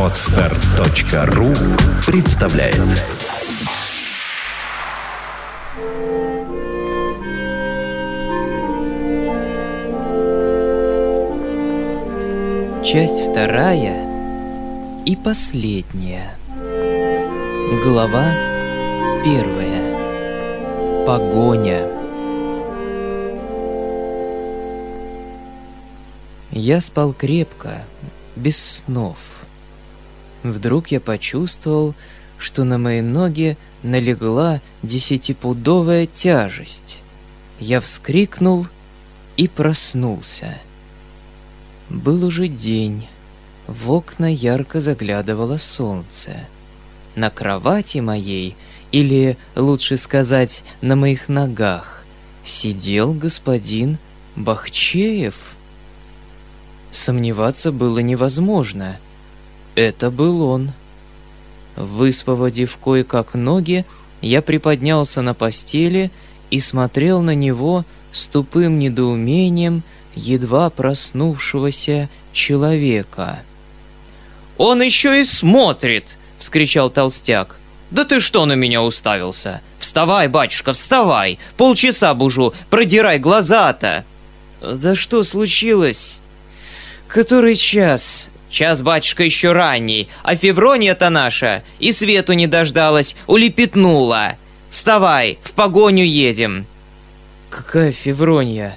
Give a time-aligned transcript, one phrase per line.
[0.00, 1.52] Отстар.ру
[2.06, 2.80] представляет
[12.82, 13.96] Часть вторая
[15.04, 16.36] и последняя.
[17.82, 18.32] Глава
[19.24, 21.04] первая.
[21.06, 22.03] Погоня.
[26.56, 27.84] Я спал крепко,
[28.36, 29.18] без снов.
[30.44, 31.96] Вдруг я почувствовал,
[32.38, 37.00] что на мои ноги налегла десятипудовая тяжесть.
[37.58, 38.68] Я вскрикнул
[39.36, 40.56] и проснулся.
[41.90, 43.08] Был уже день.
[43.66, 46.46] В окна ярко заглядывало солнце.
[47.16, 48.56] На кровати моей,
[48.92, 52.04] или, лучше сказать, на моих ногах,
[52.44, 53.98] сидел господин
[54.36, 55.34] Бахчеев—
[56.94, 58.98] Сомневаться было невозможно.
[59.74, 60.70] Это был он.
[61.74, 63.84] Высвободив кое-как ноги,
[64.20, 66.12] я приподнялся на постели
[66.52, 69.82] и смотрел на него с тупым недоумением
[70.14, 73.40] едва проснувшегося человека.
[74.56, 77.58] «Он еще и смотрит!»— вскричал толстяк.
[77.90, 79.62] «Да ты что на меня уставился?
[79.80, 81.40] Вставай, батюшка, вставай!
[81.56, 84.04] Полчаса бужу, продирай глаза-то!»
[84.62, 86.20] «Да что случилось?»
[87.14, 94.34] «Который час?» «Час, батюшка, еще ранний, а Феврония-то наша и свету не дождалась, улепетнула.
[94.68, 96.66] Вставай, в погоню едем!»
[97.50, 98.76] «Какая Феврония?»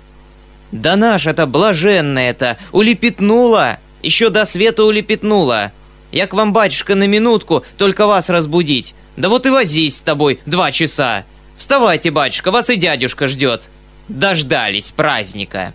[0.72, 5.72] «Да наша-то блаженная-то улепетнула, еще до света улепетнула.
[6.12, 8.94] Я к вам, батюшка, на минутку, только вас разбудить.
[9.16, 11.24] Да вот и возись с тобой два часа.
[11.58, 13.68] Вставайте, батюшка, вас и дядюшка ждет.
[14.08, 15.74] Дождались праздника!»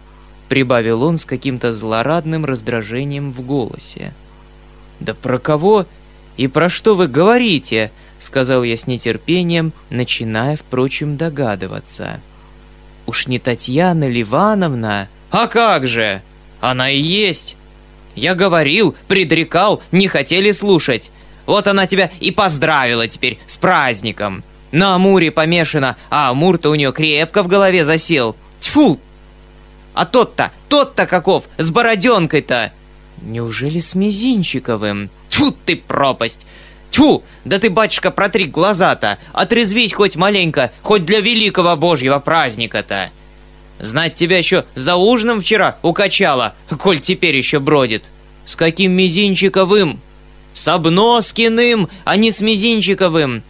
[0.52, 4.12] Прибавил он с каким-то злорадным раздражением в голосе.
[5.00, 5.86] «Да про кого
[6.36, 12.20] и про что вы говорите?»— сказал я с нетерпением, начиная, впрочем, догадываться.
[13.06, 16.20] «Уж не Татьяна Ливановна?» «А как же!
[16.60, 17.56] Она и есть!
[18.14, 21.10] Я говорил, предрекал, не хотели слушать.
[21.46, 24.44] Вот она тебя и поздравила теперь с праздником.
[24.70, 28.36] На Амуре помешана, а Амур-то у нее крепко в голове засел.
[28.60, 29.00] Тьфу,
[29.94, 32.72] а тот-то, тот-то каков, с бороденкой-то!»
[33.20, 36.46] «Неужели с Мизинчиковым?» «Тьфу ты, пропасть!
[36.90, 37.22] Тьфу!
[37.44, 39.18] Да ты, батюшка, протри глаза-то!
[39.32, 43.10] Отрезвись хоть маленько, хоть для великого божьего праздника-то!»
[43.82, 48.04] Знать тебя еще за ужином вчера укачала, коль теперь еще бродит.
[48.46, 50.00] С каким Мизинчиковым?
[50.54, 53.42] С Обноскиным, а не с Мизинчиковым.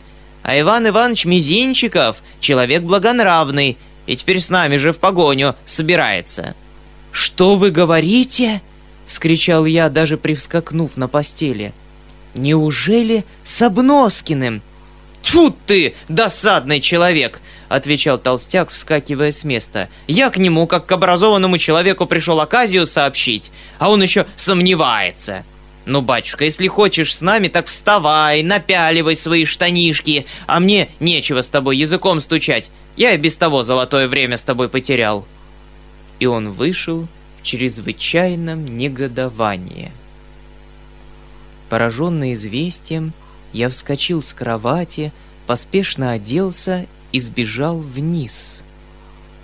[0.42, 3.76] А Иван Иванович Мизинчиков— человек благонравный,
[4.12, 6.55] и теперь с нами же в погоню собирается».
[7.11, 8.62] «Что вы говорите?»—
[9.06, 11.73] вскричал я, даже привскакнув на постели.
[12.34, 14.62] «Неужели с Обноскиным?»
[15.23, 19.89] «Тьфу ты, досадный человек!»— отвечал толстяк, вскакивая с места.
[20.09, 25.44] «Я к нему, как к образованному человеку, пришел оказию сообщить, а он еще сомневается.
[25.84, 31.48] Ну, батюшка, если хочешь с нами, так вставай, напяливай свои штанишки, а мне нечего с
[31.48, 32.70] тобой языком стучать.
[32.97, 35.26] Я и без того золотое время с тобой потерял».
[36.20, 37.09] И он вышел
[37.41, 39.91] в чрезвычайном негодовании.
[41.69, 43.12] Пораженный известием,
[43.53, 45.12] я вскочил с кровати,
[45.47, 48.62] поспешно оделся и сбежал вниз.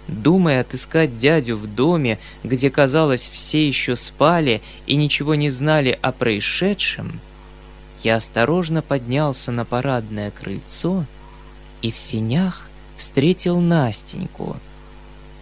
[0.08, 6.12] Думая отыскать дядю в доме, где, казалось, все еще спали и ничего не знали о
[6.12, 7.20] происшедшем,
[8.02, 11.04] я осторожно поднялся на парадное крыльцо
[11.82, 14.56] и в сенях встретил Настеньку.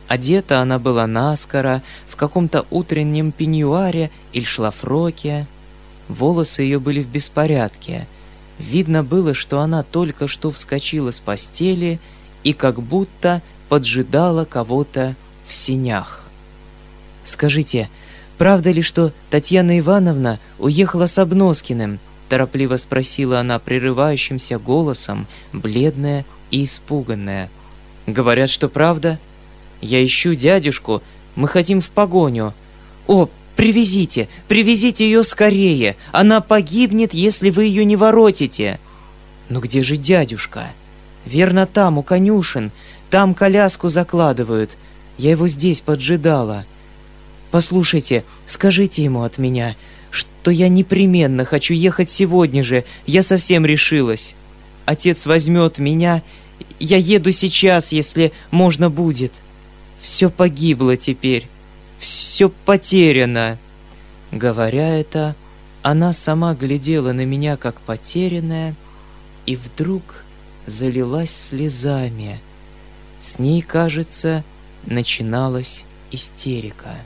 [0.08, 5.46] Одета она была наскоро, в каком-то утреннем пеньюаре или шлафроке.
[6.08, 8.06] Волосы ее были в беспорядке.
[8.58, 11.98] Видно было, что она только что вскочила с постели
[12.44, 15.14] и как будто поджидала кого-то
[15.46, 16.22] в сенях.
[17.24, 17.88] «Скажите,
[18.38, 21.98] правда ли, что Татьяна Ивановна уехала с Обноскиным?»
[22.28, 27.50] Торопливо спросила она прерывающимся голосом, бледная и испуганная.
[28.06, 29.18] «Говорят, что правда?
[29.80, 31.02] Я ищу дядюшку,
[31.34, 32.54] мы хотим в погоню.
[33.06, 38.80] О, привезите, привезите ее скорее, она погибнет, если вы ее не воротите!»
[39.48, 40.66] «Но где же дядюшка?»
[41.24, 42.72] «Верно там, у конюшен,
[43.16, 44.76] там коляску закладывают.
[45.16, 46.66] Я его здесь поджидала.
[47.50, 49.74] Послушайте, скажите ему от меня,
[50.10, 54.34] что я непременно хочу ехать сегодня же, я совсем решилась.
[54.84, 56.22] Отец возьмет меня,
[56.78, 59.32] я еду сейчас, если можно будет.
[59.98, 61.48] Все погибло теперь,
[61.98, 63.56] все потеряно.
[64.30, 65.34] Говоря это,
[65.80, 68.74] она сама глядела на меня как потерянная
[69.46, 70.22] и вдруг
[70.66, 72.42] залилась слезами.
[73.20, 74.44] С ней, кажется,
[74.84, 76.96] начиналась истерика.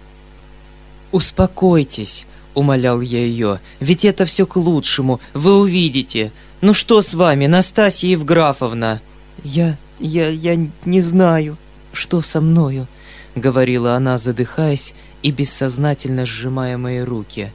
[1.13, 6.33] «Успокойтесь»,— умолял я ее,— «ведь это все к лучшему, вы увидите.
[6.61, 9.01] Ну что с вами, Настасья Евграфовна?»
[9.43, 9.77] «Я...
[9.99, 10.29] я...
[10.29, 11.57] я не знаю,
[11.93, 12.87] что со мною»,—
[13.35, 17.53] говорила она, задыхаясь и бессознательно сжимая мои руки.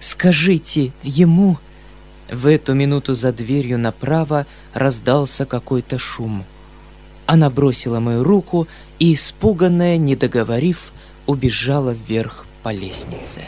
[0.00, 1.58] «Скажите ему...»
[2.30, 6.44] В эту минуту за дверью направо раздался какой-то шум.
[7.26, 10.92] Она бросила мою руку и, испуганная, не договорив,
[11.26, 13.42] убежала вверх по лестнице.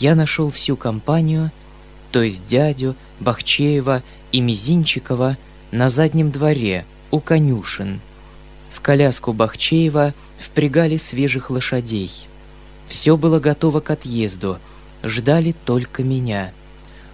[0.00, 1.50] Я нашел всю компанию,
[2.10, 4.02] то есть дядю, Бахчеева
[4.32, 5.36] и Мизинчикова
[5.70, 8.00] на заднем дворе у конюшен.
[8.72, 12.10] В коляску Бахчеева впрягали свежих лошадей.
[12.88, 14.58] Все было готово к отъезду,
[15.02, 16.52] ждали только меня.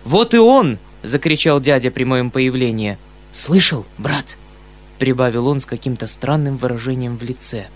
[0.05, 2.99] «Вот и он!»— закричал дядя при моем появлении.
[3.33, 4.37] «Слышал, брат?»—
[4.99, 7.69] прибавил он с каким-то странным выражением в лице.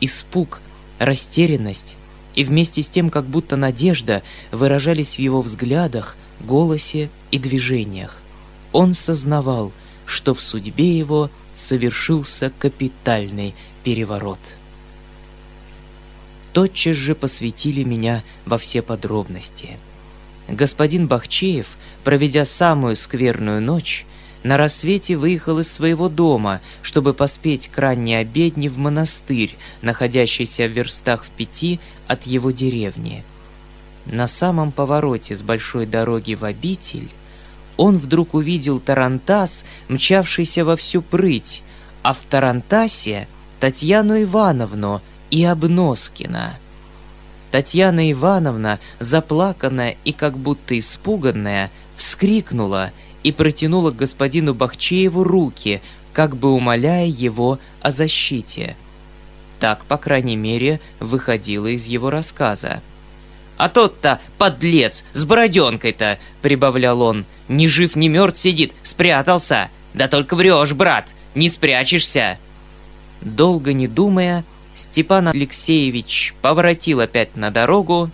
[0.00, 0.60] Испуг,
[0.98, 1.96] растерянность
[2.34, 8.22] и вместе с тем как будто надежда выражались в его взглядах, голосе и движениях.
[8.72, 9.72] Он сознавал,
[10.06, 13.54] что в судьбе его совершился капитальный
[13.84, 14.40] переворот.
[16.52, 19.78] Тотчас же посвятили меня во все подробности.
[20.48, 21.66] Господин Бахчеев,
[22.04, 24.06] проведя самую скверную ночь,
[24.44, 30.70] на рассвете выехал из своего дома, чтобы поспеть к ранней обедне в монастырь, находящийся в
[30.70, 33.24] верстах в пяти от его деревни.
[34.04, 37.08] На самом повороте с большой дороги в обитель
[37.78, 41.62] он вдруг увидел Тарантас, мчавшийся во всю прыть,
[42.02, 43.26] а в Тарантасе
[43.60, 45.00] Татьяну Ивановну
[45.30, 46.58] и Обноскина.
[47.50, 52.92] Татьяна Ивановна, заплаканная и как будто испуганная, вскрикнула—
[53.24, 55.82] и протянула к господину Бахчееву руки,
[56.12, 58.76] как бы умоляя его о защите.
[59.58, 62.82] Так, по крайней мере, выходило из его рассказа.
[63.56, 67.24] «А тот-то, подлец, с бороденкой-то!»— прибавлял он.
[67.48, 69.70] «Ни жив, ни мертв сидит, спрятался!
[69.94, 72.38] Да только врешь, брат, не спрячешься!»
[73.20, 74.44] Долго не думая,
[74.74, 78.10] Степан Алексеевич поворотил опять на дорогу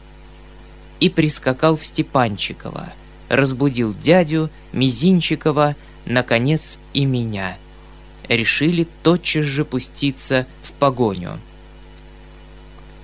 [1.00, 2.92] и прискакал в Степанчиково
[3.30, 7.56] разбудил дядю, Мизинчикова, наконец и меня.
[8.28, 11.38] Решили тотчас же пуститься в погоню.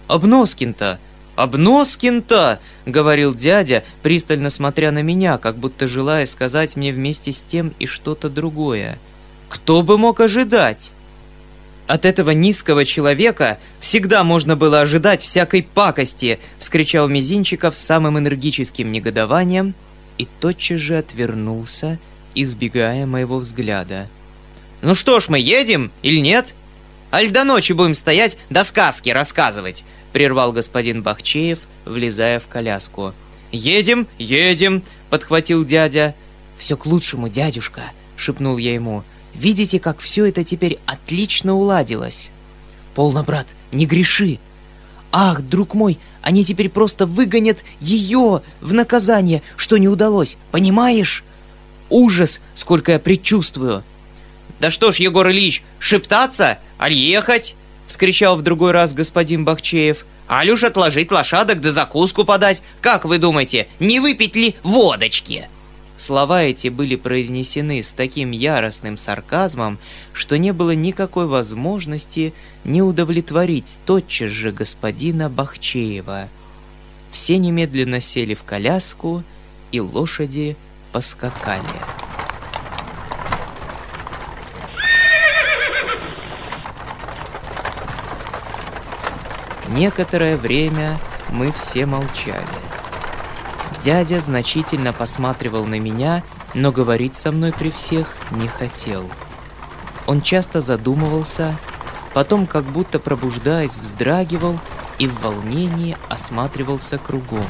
[0.09, 0.99] «Обноскин-то!
[1.37, 7.73] Обноскин-то!»— говорил дядя, пристально смотря на меня, как будто желая сказать мне вместе с тем
[7.79, 8.99] и что-то другое.
[9.49, 10.93] «Кто бы мог ожидать?»
[11.87, 18.91] От этого низкого человека всегда можно было ожидать всякой пакости, вскричал Мизинчиков с самым энергическим
[18.91, 19.75] негодованием—
[20.19, 21.99] и тотчас же отвернулся,
[22.35, 24.09] избегая моего взгляда.
[24.83, 26.55] «Ну что ж, мы едем или нет?
[27.13, 29.85] Аль до ночи будем стоять, до сказки рассказывать!»
[30.17, 33.13] прервал господин Бахчеев, влезая в коляску.
[33.53, 36.15] «Едем, едем!»— подхватил дядя.
[36.57, 37.83] «Все к лучшему, дядюшка!»—
[38.17, 39.05] шепнул я ему.
[39.35, 42.31] «Видите, как все это теперь отлично уладилось?»
[42.95, 44.39] «Полно, брат, не греши!»
[45.19, 51.25] «Ах, друг мой, они теперь просто выгонят ее в наказание, что не удалось, понимаешь?
[51.89, 53.83] Ужас, сколько я предчувствую!»
[54.61, 57.55] «Да что ж, Егор Ильич, шептаться, аль ехать?»—
[57.89, 60.05] вскричал в другой раз господин Бахчеев.
[60.29, 62.61] «Аль уж отложить лошадок да закуску подать.
[62.83, 65.49] Как вы думаете, не выпить ли водочки?»
[65.97, 69.79] Слова эти были произнесены с таким яростным сарказмом,
[70.13, 72.35] что не было никакой возможности
[72.65, 76.29] не удовлетворить тотчас же господина Бахчеева.
[77.13, 79.23] Все немедленно сели в коляску,
[79.73, 80.57] и лошади
[80.93, 81.65] поскакали.
[89.69, 90.99] Некоторое время
[91.31, 92.66] мы все молчали.
[93.87, 96.25] Дядя значительно посматривал на меня,
[96.55, 99.09] но говорить со мной при всех не хотел.
[100.09, 101.57] Он часто задумывался,
[102.13, 104.59] потом как будто пробуждаясь вздрагивал
[104.99, 107.47] и в волнении осматривался кругом.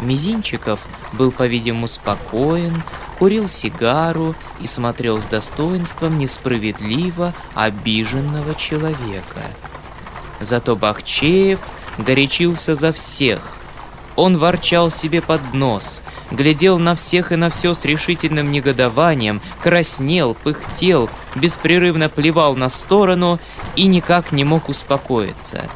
[0.00, 2.82] Мизинчиков был, по-видимому, спокоен,
[3.20, 9.44] курил сигару и смотрел с достоинством несправедливо обиженного человека.
[10.40, 11.60] Зато Бахчеев
[11.98, 13.58] горячился за всех–
[14.16, 20.34] он ворчал себе под нос, глядел на всех и на все с решительным негодованием, краснел,
[20.34, 23.38] пыхтел, беспрерывно плевал на сторону
[23.76, 25.68] и никак не мог успокоиться.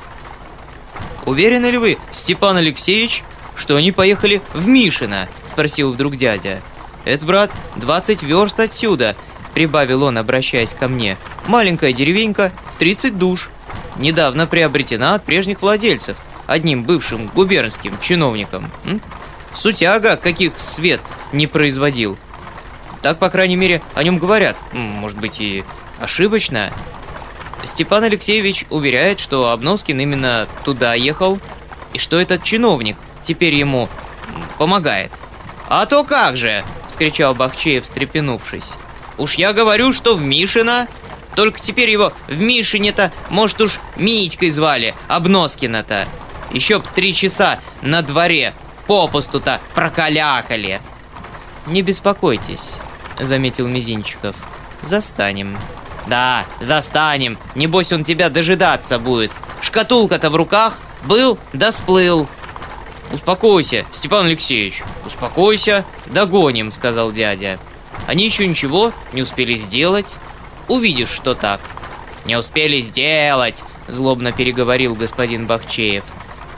[1.26, 3.22] уверены ли вы, Степан Алексеевич,
[3.54, 6.62] что они поехали в Мишино?»– спросил вдруг дядя.
[7.04, 9.16] «Это, брат, 20 верст отсюда»,–
[9.54, 11.18] прибавил он, обращаясь ко мне.
[11.46, 13.50] «Маленькая деревенька в 30 душ.
[13.96, 16.16] Недавно приобретена от прежних владельцев,
[16.50, 18.72] одним бывшим губернским чиновником.
[18.84, 19.00] М?
[19.54, 22.18] Сутяга, каких свет не производил.
[23.02, 24.56] Так, по крайней мере, о нем говорят.
[24.72, 25.64] Может быть, и
[26.00, 26.72] ошибочно.
[27.62, 31.38] Степан Алексеевич уверяет, что Обноскин именно туда ехал,
[31.92, 33.88] и что этот чиновник теперь ему
[34.58, 35.12] помогает.
[35.68, 38.72] «А то как же!»– вскричал Бахчеев, встрепенувшись.
[39.18, 40.88] «Уж я говорю, что в Мишино.
[41.36, 46.08] Только теперь его в Мишине-то, может уж, Митькой звали, Обноскина-то.
[46.50, 48.54] Еще б три часа на дворе
[48.86, 50.80] попусту-то прокалякали».
[51.66, 52.78] «Не беспокойтесь»,—
[53.20, 54.36] заметил Мизинчиков.
[54.82, 55.58] «Застанем».
[56.06, 57.38] «Да, застанем.
[57.54, 59.32] Небось, он тебя дожидаться будет.
[59.60, 60.80] Шкатулка-то в руках.
[61.04, 62.26] Был, да сплыл».
[63.12, 65.84] «Успокойся, Степан Алексеевич, успокойся.
[66.06, 67.58] Догоним»,— сказал дядя.
[68.06, 70.16] «Они еще ничего не успели сделать.
[70.68, 71.60] Увидишь, что так».
[72.24, 76.04] «Не успели сделать»,— злобно переговорил господин Бахчеев.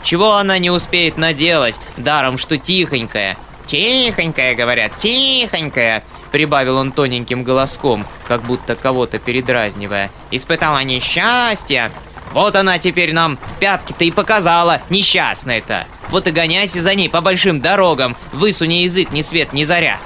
[0.02, 8.06] «Чего она не успеет наделать, даром что тихонькая?» «Тихонькая, говорят, тихонькая»,— прибавил он тоненьким голоском,
[8.26, 10.10] как будто кого-то передразнивая.
[10.30, 11.92] «Испытала несчастье.
[12.32, 15.86] Вот она теперь нам пятки-то и показала, несчастная-то.
[16.10, 19.98] Вот и гоняйся за ней по большим дорогам, высуни язык ни свет ни заря.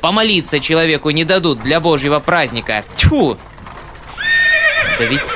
[0.00, 2.84] Помолиться человеку не дадут для божьего праздника.
[2.96, 3.36] Тьфу!»
[4.98, 5.28] «Да ведь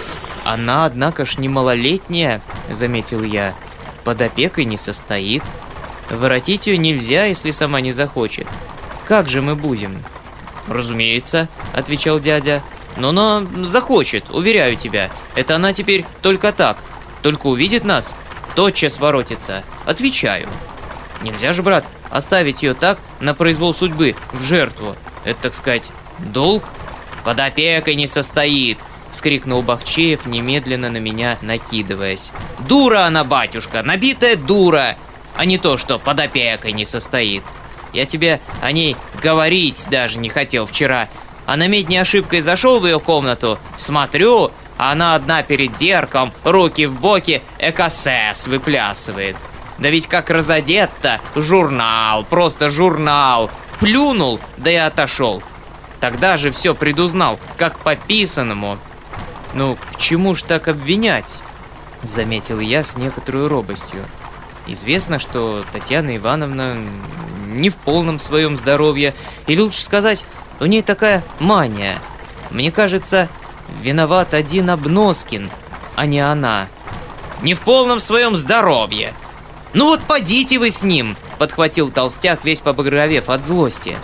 [0.45, 3.55] она, однако ж, не малолетняя»,— заметил я.
[4.09, 5.43] «Под опекой не состоит».
[6.09, 8.47] Воротить ее нельзя, если сама не захочет.
[9.05, 10.03] Как же мы будем?
[10.67, 12.63] Разумеется, отвечал дядя.
[12.97, 15.11] Но она захочет, уверяю тебя.
[15.35, 16.83] Это она теперь только так.
[17.21, 18.15] Только увидит нас,
[18.55, 19.63] тотчас воротится.
[19.85, 20.49] Отвечаю.
[21.21, 24.97] Нельзя же, брат, оставить ее так на произвол судьбы, в жертву.
[25.25, 26.65] Это, так сказать, долг?
[27.27, 28.79] Под опекой не состоит,
[29.11, 32.33] вскрикнул Бахчеев, немедленно на меня накидываясь.
[32.69, 34.97] Дура она, батюшка, набитая дура
[35.39, 37.45] а не то, что под опекой не состоит.
[37.93, 41.09] Я тебе о ней говорить даже не хотел вчера.
[41.47, 47.01] А на медне ошибкой зашел в ее комнату, смотрю, она одна перед зеркалом, руки в
[47.01, 49.37] боки, экосес выплясывает.
[49.79, 53.49] Да ведь как разодет-то, журнал, просто журнал.
[53.79, 55.41] Плюнул, да и отошел.
[56.01, 58.79] Тогда же все предузнал, как по писанному.
[59.55, 61.41] Ну, к чему ж так обвинять?
[62.03, 64.05] Заметил я с некоторой робостью.
[64.67, 66.77] Известно, что Татьяна Ивановна
[67.47, 69.15] не в полном своем здоровье,
[69.47, 70.25] или лучше сказать,
[70.61, 71.99] у ней такая мания.
[72.51, 73.29] Мне кажется,
[73.83, 75.51] виноват один Обноскин,
[75.97, 76.69] а не она.
[77.43, 79.15] Не в полном своем здоровье.
[79.73, 83.97] Ну вот подите вы с ним, подхватил толстяк, весь побагровев от злости.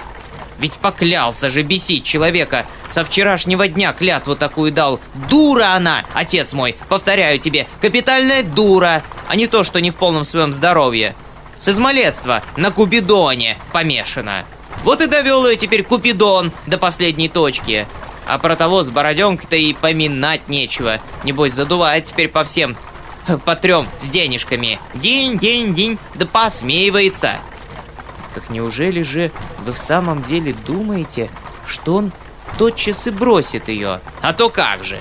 [0.59, 2.67] Ведь поклялся же бесить человека.
[2.89, 5.01] Со вчерашнего дня клятву такую дал.
[5.29, 10.25] Дура она, отец мой, повторяю тебе, капитальная дура, а не то, что не в полном
[10.25, 11.17] своем здоровье.
[11.61, 14.45] С измалетства на Купидоне помешана.
[14.83, 17.87] Вот и довел ее теперь Купидон до последней точки.
[18.27, 21.01] А про того с бороденкой-то и поминать нечего.
[21.25, 22.77] Небось, задувает теперь по всем,
[23.45, 24.79] по трем с денежками.
[24.95, 27.37] День, день, день, да посмеивается.
[28.35, 29.31] Так неужели же
[29.65, 31.31] вы в самом деле думаете,
[31.67, 32.13] что он
[32.59, 34.01] тотчас и бросит ее?
[34.21, 35.01] А то как же!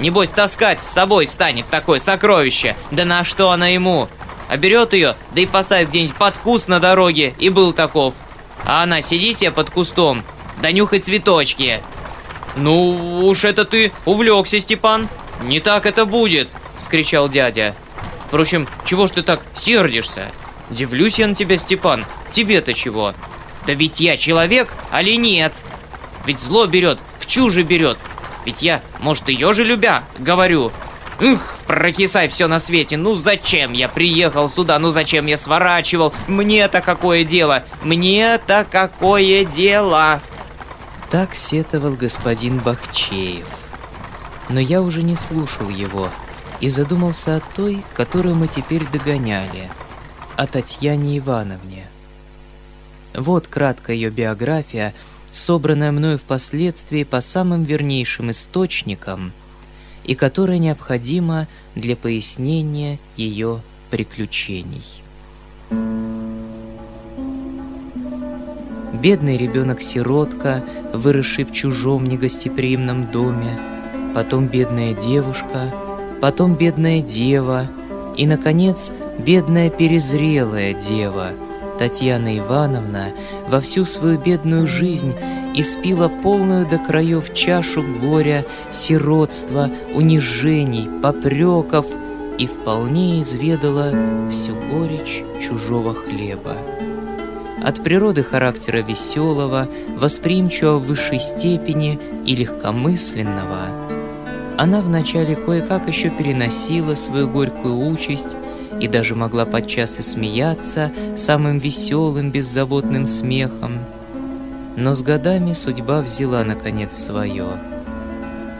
[0.00, 4.08] Небось, таскать с собой станет такое сокровище, да на что она ему?
[4.48, 8.14] А берет ее, да и посадит где-нибудь под куст на дороге, и был таков.
[8.64, 10.24] А она сиди себе под кустом,
[10.60, 11.80] да нюхай цветочки.
[12.56, 15.08] Ну, уж это ты увлекся, Степан.
[15.42, 17.74] Не так это будет, вскричал дядя.
[18.26, 20.30] Впрочем, чего ж ты так сердишься?
[20.70, 22.04] Дивлюсь я на тебя, Степан.
[22.32, 23.14] Тебе-то чего?
[23.66, 25.52] Да ведь я человек, али нет?
[26.26, 27.98] Ведь зло берет, в чуже берет.
[28.44, 30.72] Ведь я, может, ее же любя, говорю.
[31.20, 32.96] Ух, прокисай все на свете.
[32.96, 34.78] Ну зачем я приехал сюда?
[34.78, 36.12] Ну зачем я сворачивал?
[36.26, 37.64] Мне-то какое дело?
[37.82, 40.20] Мне-то какое дело?
[41.10, 43.46] Так сетовал господин Бахчеев.
[44.48, 46.10] Но я уже не слушал его
[46.60, 49.70] и задумался о той, которую мы теперь догоняли–
[50.36, 51.84] о Татьяне Ивановне.
[53.14, 54.94] Вот краткая ее биография,
[55.30, 59.32] собранная мною впоследствии по самым вернейшим источникам
[60.04, 63.60] и которая необходима для пояснения ее
[63.90, 64.84] приключений.
[68.92, 73.58] Бедный ребенок-сиротка, выросший в чужом негостеприимном доме,
[74.14, 75.72] потом бедная девушка,
[76.20, 77.68] потом бедная дева—
[78.16, 81.32] И, наконец, бедная перезрелая дева,
[81.78, 83.12] Татьяна Ивановна,
[83.48, 85.14] во всю свою бедную жизнь
[85.54, 91.86] испила полную до краев чашу горя, сиротства, унижений, попреков
[92.38, 93.92] и вполне изведала
[94.30, 96.56] всю горечь чужого хлеба.
[97.62, 103.68] От природы характера веселого, восприимчивого в высшей степени и легкомысленного,
[104.56, 108.36] она вначале кое-как еще переносила свою горькую участь
[108.80, 113.78] и даже могла подчас и смеяться самым веселым, беззаботным смехом.
[114.76, 117.46] Но с годами судьба взяла, наконец, свое.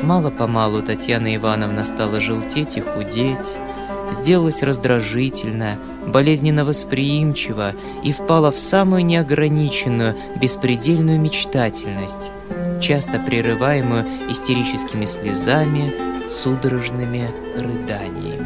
[0.00, 3.56] Мало-помалу Татьяна Ивановна стала желтеть и худеть,
[4.12, 12.30] сделалась раздражительна, болезненно восприимчива и впала в самую неограниченную, беспредельную мечтательность,
[12.80, 15.92] часто прерываемую истерическими слезами,
[16.28, 18.43] судорожными рыданиями.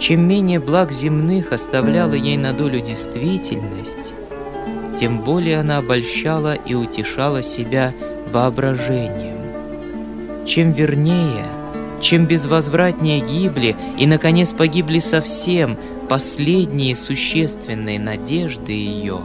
[0.00, 4.14] Чем менее благ земных оставляла ей на долю действительность,
[4.96, 7.92] тем более она обольщала и утешала себя
[8.32, 10.46] воображением.
[10.46, 11.44] Чем вернее,
[12.00, 15.76] чем безвозвратнее гибли и, наконец, погибли совсем
[16.08, 19.18] последние существенные надежды ее,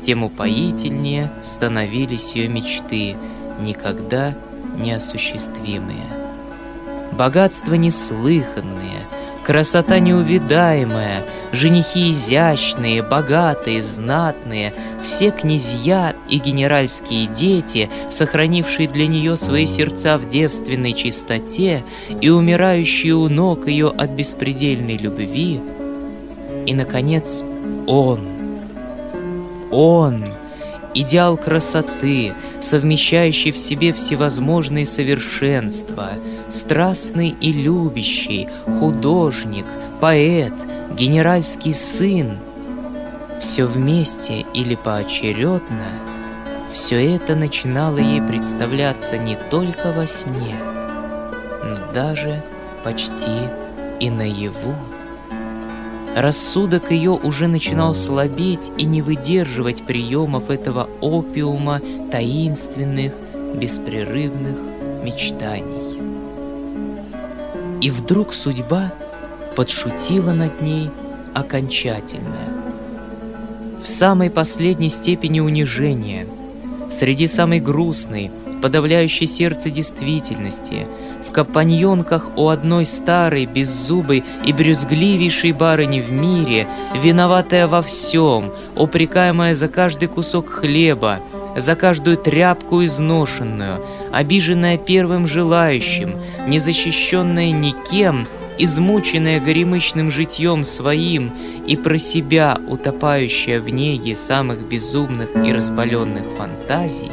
[0.00, 3.14] тем упоительнее становились ее мечты,
[3.60, 4.34] никогда
[4.76, 6.08] неосуществимые.
[7.12, 9.01] Богатства неслыханные—
[9.44, 14.72] Красота неувидаемая, женихи изящные, богатые, знатные,
[15.02, 21.82] все князья и генеральские дети, сохранившие для нее свои сердца в девственной чистоте
[22.20, 25.60] и умирающие у ног ее от беспредельной любви.
[26.64, 27.42] И, наконец,
[27.88, 28.20] он.
[29.72, 30.26] Он
[30.94, 36.10] идеал красоты, совмещающий в себе всевозможные совершенства,
[36.50, 39.66] страстный и любящий, художник,
[40.00, 40.54] поэт,
[40.96, 42.38] генеральский сын.
[43.40, 45.86] Все вместе или поочередно,
[46.72, 50.56] все это начинало ей представляться не только во сне,
[51.64, 52.42] но даже
[52.84, 53.48] почти
[54.00, 54.74] и наяву.
[56.14, 63.14] Рассудок ее уже начинал слабеть и не выдерживать приемов этого опиума таинственных,
[63.54, 64.58] беспрерывных
[65.02, 65.98] мечтаний.
[67.80, 68.92] И вдруг судьба
[69.56, 70.90] подшутила над ней
[71.32, 72.36] окончательно.
[73.82, 76.26] В самой последней степени унижения,
[76.90, 80.86] среди самой грустной, подавляющей сердце действительности–
[81.32, 89.68] компаньонках у одной старой, беззубой и брюзгливейшей барыни в мире, виноватая во всем, упрекаемая за
[89.68, 91.20] каждый кусок хлеба,
[91.56, 96.14] за каждую тряпку изношенную, обиженная первым желающим,
[96.46, 98.26] незащищенная никем,
[98.58, 101.32] измученная горемычным житьем своим
[101.66, 107.10] и про себя утопающая в неге самых безумных и распаленных фантазий,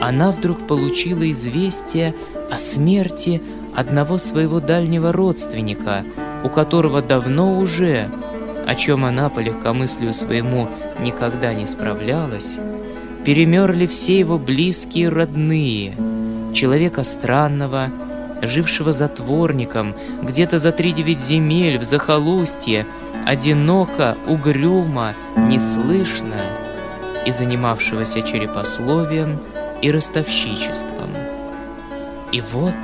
[0.00, 2.14] она вдруг получила известие
[2.50, 3.42] о смерти
[3.74, 6.04] одного своего дальнего родственника,
[6.44, 8.08] у которого давно уже,
[8.66, 10.68] о чем она по легкомыслию своему
[11.00, 12.58] никогда не справлялась,
[13.24, 15.94] перемерли все его близкие родные,
[16.54, 17.90] человека странного,
[18.42, 22.86] жившего затворником где-то за три девять земель в захолустье,
[23.24, 26.40] одиноко, угрюмо, неслышно
[27.26, 29.38] и занимавшегося черепословием
[29.82, 30.95] и ростовщичеством.
[32.36, 32.74] И вот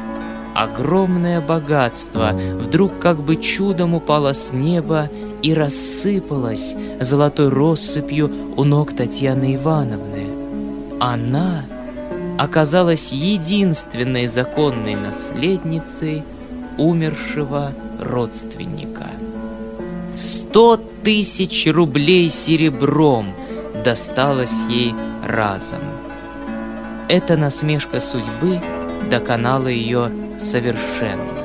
[0.54, 5.10] огромное богатство вдруг как бы чудом упало с неба
[5.42, 10.28] и рассыпалось золотой россыпью у ног Татьяны Ивановны.
[11.00, 11.66] Она
[12.38, 16.22] оказалась единственной законной наследницей
[16.78, 19.08] умершего родственника.
[20.16, 23.34] Сто тысяч рублей серебром
[23.84, 24.94] досталось ей
[25.28, 25.82] разом.
[27.10, 28.58] Эта насмешка судьбы—
[29.10, 31.42] доконала ее совершенно.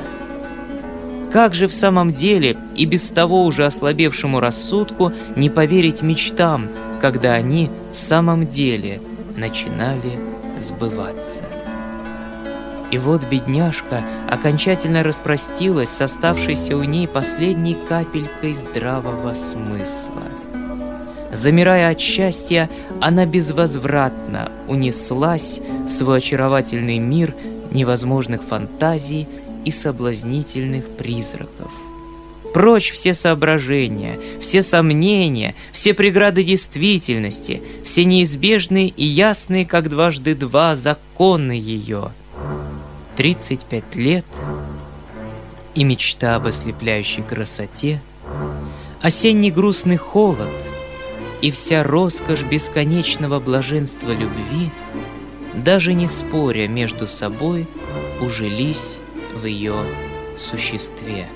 [1.32, 6.70] Как же в самом деле и без того уже ослабевшему рассудку не поверить мечтам,
[7.02, 9.02] когда они в самом деле
[9.36, 10.18] начинали
[10.58, 11.44] сбываться?
[12.90, 20.24] И вот бедняжка окончательно распростилась с оставшейся у ней последней капелькой здравого смысла.
[21.32, 22.70] Замирая от счастья,
[23.02, 27.36] она безвозвратно унеслась в свой очаровательный мир
[27.72, 29.28] невозможных фантазий
[29.66, 31.72] и соблазнительных призраков.
[32.54, 40.76] Прочь все соображения, все сомнения, все преграды действительности, все неизбежные и ясные, как дважды два,
[40.76, 42.12] законы ее.
[43.18, 44.26] 35 лет,
[45.76, 48.02] и мечта об ослепляющей красоте,
[49.02, 50.50] осенний грустный холод
[51.42, 54.72] и вся роскошь бесконечного блаженства любви,
[55.54, 57.68] даже не споря между собой,
[58.22, 59.00] ужились
[59.42, 59.76] в ее
[60.38, 61.28] существе.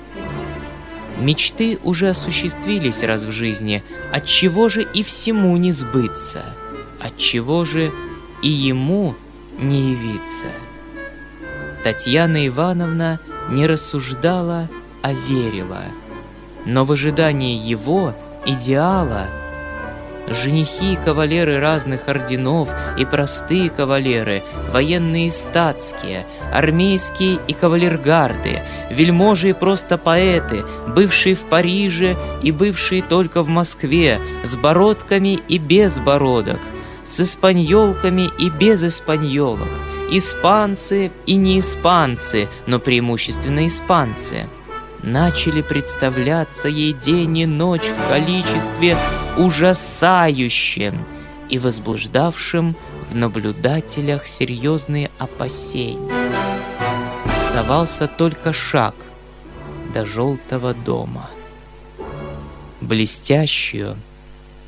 [1.18, 6.44] Мечты уже осуществились раз в жизни, от чего же и всему не сбыться,
[7.00, 7.92] от чего же
[8.42, 9.14] и ему
[9.58, 10.46] не явиться.
[11.84, 14.68] Татьяна Ивановна не рассуждала,
[15.02, 15.82] а верила.
[16.64, 18.14] Но в ожидании его,
[18.46, 19.26] идеала,
[20.28, 29.50] женихи и кавалеры разных орденов и простые кавалеры, военные и статские, армейские и кавалергарды, вельможи
[29.50, 35.98] и просто поэты, бывшие в Париже и бывшие только в Москве, с бородками и без
[35.98, 36.60] бородок,
[37.04, 39.68] с испаньолками и без испаньолок,
[40.10, 44.46] испанцы и не испанцы, но преимущественно испанцы,
[45.02, 48.96] начали представляться ей день и ночь в количестве
[49.36, 51.04] ужасающем
[51.48, 52.76] и возбуждавшим
[53.10, 56.30] в наблюдателях серьезные опасения.
[57.30, 58.94] Оставался только шаг
[59.92, 61.28] до желтого дома.
[62.80, 63.96] Блестящую,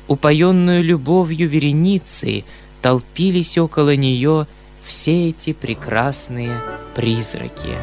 [0.07, 2.45] упоенную любовью вереницей
[2.81, 4.47] толпились около нее
[4.85, 6.61] все эти прекрасные
[6.93, 7.75] призраки.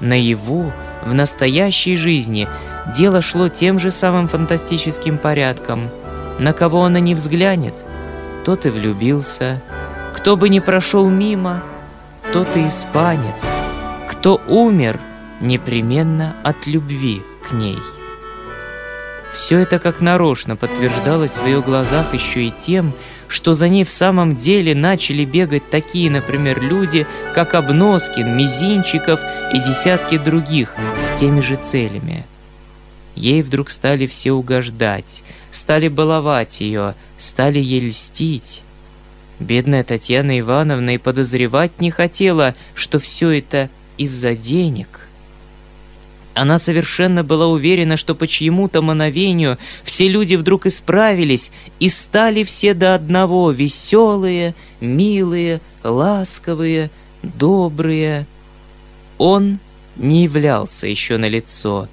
[0.00, 0.72] Наяву,
[1.04, 2.48] в настоящей жизни,
[2.96, 5.90] дело шло тем же самым фантастическим порядком.
[6.38, 7.74] На кого она не взглянет,
[8.44, 9.62] тот и влюбился.
[10.14, 11.62] Кто бы ни прошел мимо,
[12.32, 13.46] тот и испанец.
[14.08, 14.98] Кто умер,
[15.40, 17.78] непременно от любви к ней.
[19.32, 23.13] Все это как нарочно подтверждалось в ее глазах еще и тем, что
[23.54, 29.20] за ней в самом деле начали бегать такие, например, люди, как Обноскин, Мизинчиков
[29.52, 32.24] и десятки других с теми же целями.
[33.14, 38.62] Ей вдруг стали все угождать, стали баловать ее, стали ей льстить.
[39.38, 45.08] Бедная Татьяна Ивановна и подозревать не хотела, что все это из-за денег.
[46.34, 52.74] Она совершенно была уверена, что по чьему-то мановению все люди вдруг исправились и стали все
[52.74, 56.90] до одного веселые, милые, ласковые,
[57.22, 58.26] добрые.
[59.16, 59.60] Он
[59.94, 61.88] не являлся еще на лицо,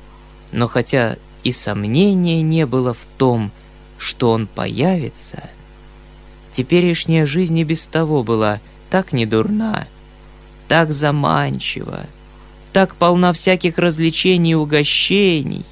[0.52, 3.52] но хотя и сомнения не было в том,
[4.00, 5.44] что он появится,
[6.52, 9.88] теперешняя жизнь и без того была так недурна,
[10.68, 12.08] так заманчива,
[12.74, 15.66] так полна всяких развлечений и угощений,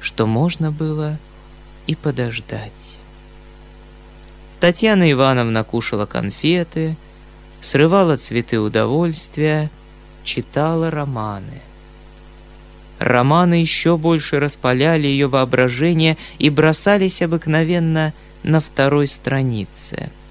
[0.00, 1.18] что можно было
[1.86, 2.96] и подождать.
[4.60, 6.96] Татьяна Ивановна кушала конфеты,
[7.60, 9.70] срывала цветы удовольствия,
[10.22, 11.60] читала романы.
[12.98, 20.10] Романы еще больше распаляли ее воображение и бросались обыкновенно на второй странице–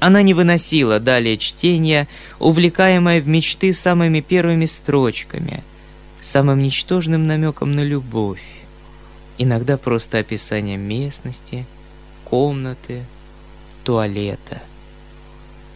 [0.00, 2.08] она не выносила далее чтения,
[2.38, 5.62] увлекаемая в мечты самыми первыми строчками,
[6.20, 8.42] самым ничтожным намеком на любовь,
[9.38, 11.66] иногда просто описанием местности,
[12.24, 13.04] комнаты,
[13.84, 14.62] туалета.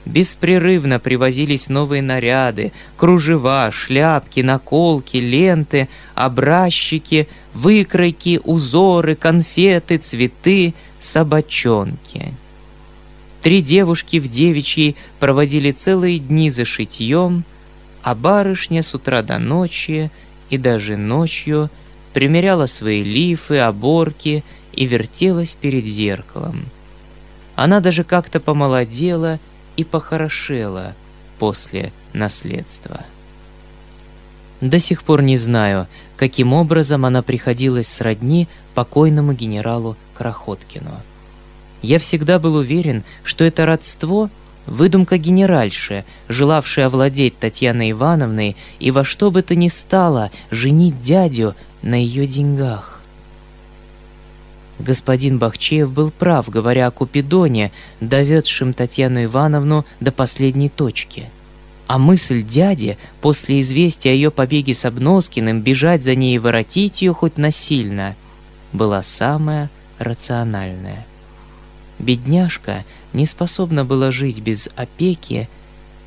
[0.04, 12.34] Беспрерывно привозились новые наряды, кружева, шляпки, наколки, ленты, образчики, выкройки, узоры, конфеты, цветы, собачонки—
[13.42, 17.44] Три девушки в девичьей проводили целые дни за шитьем,
[18.02, 20.12] а барышня с утра до ночи
[20.48, 21.68] и даже ночью
[22.12, 26.66] примеряла свои лифы, оборки и вертелась перед зеркалом.
[27.56, 29.40] Она даже как-то помолодела
[29.76, 30.94] и похорошела
[31.40, 33.04] после наследства.
[34.60, 41.00] До сих пор не знаю, каким образом она приходилась сродни покойному генералу Крохоткину.
[41.82, 44.30] Я всегда был уверен, что это родство—
[44.66, 51.54] выдумка генеральши, желавшей овладеть Татьяной Ивановной и во что бы то ни стало женить дядю
[51.82, 53.00] на ее деньгах.
[54.78, 61.30] Господин Бахчеев был прав, говоря о Купидоне, доведшем Татьяну Ивановну до последней точки.
[61.86, 67.02] А мысль дяди, после известия о ее побеге с Обноскиным, бежать за ней и воротить
[67.02, 68.16] ее хоть насильно,
[68.72, 71.06] была самая рациональная.
[72.02, 75.48] Бедняжка не способна была жить без опеки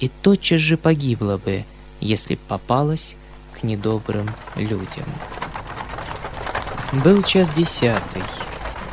[0.01, 1.63] и тотчас же погибла бы,
[2.01, 3.15] если попалась
[3.53, 5.05] к недобрым людям.
[6.91, 8.23] Был час десятый,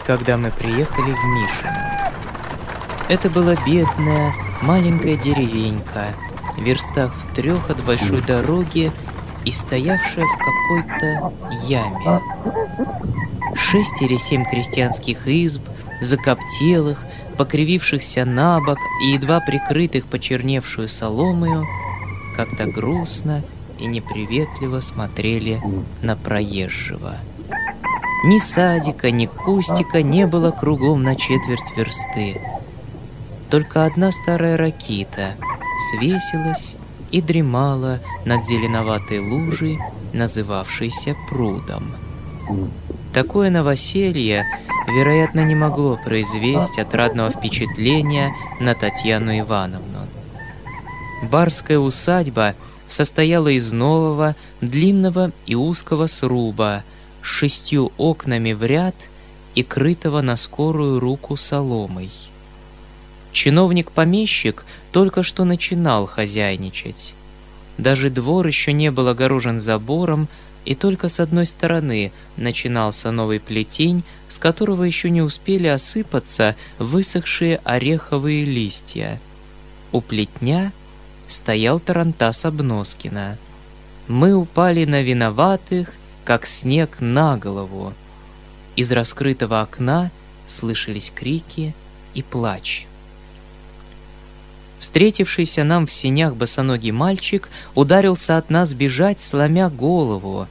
[0.06, 2.12] когда мы приехали в Мишино.
[3.08, 6.14] Это была бедная, маленькая деревенька,
[6.56, 8.92] в верстах в трех от большой дороги
[9.44, 11.32] и стоявшая в какой-то
[11.66, 12.20] яме.
[13.56, 15.62] Шесть или семь крестьянских изб,
[16.04, 17.04] закоптелых,
[17.36, 21.66] покривившихся на бок и едва прикрытых почерневшую соломою,
[22.36, 23.42] как-то грустно
[23.78, 25.60] и неприветливо смотрели
[26.02, 27.16] на проезжего.
[28.24, 32.40] Ни садика, ни кустика не было кругом на четверть версты.
[33.50, 35.34] Только одна старая ракита
[35.90, 36.76] свесилась
[37.10, 39.78] и дремала над зеленоватой лужей,
[40.12, 41.94] называвшейся прудом.
[43.12, 44.46] Такое новоселье,
[44.88, 50.06] вероятно, не могло произвести отрадного впечатления на Татьяну Ивановну.
[51.30, 52.54] Барская усадьба
[52.86, 56.84] состояла из нового, длинного и узкого сруба
[57.22, 58.96] с шестью окнами в ряд
[59.54, 62.10] и крытого на скорую руку соломой.
[63.32, 67.14] Чиновник-помещик только что начинал хозяйничать.
[67.78, 70.28] Даже двор еще не был огорожен забором,
[70.64, 77.60] и только с одной стороны начинался новый плетень, с которого еще не успели осыпаться высохшие
[77.64, 79.20] ореховые листья.
[79.90, 80.72] У плетня
[81.28, 83.38] стоял Тарантас Обноскина.
[84.08, 85.92] Мы упали на виноватых,
[86.24, 87.94] как снег на голову.
[88.76, 90.10] Из раскрытого окна
[90.46, 91.74] слышались крики
[92.14, 92.86] и плач.
[94.82, 100.48] Встретившийся нам в сенях босоногий мальчик ударился от нас бежать, сломя голову.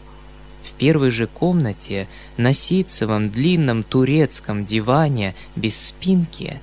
[0.64, 6.62] В первой же комнате на ситцевом длинном турецком диване без спинки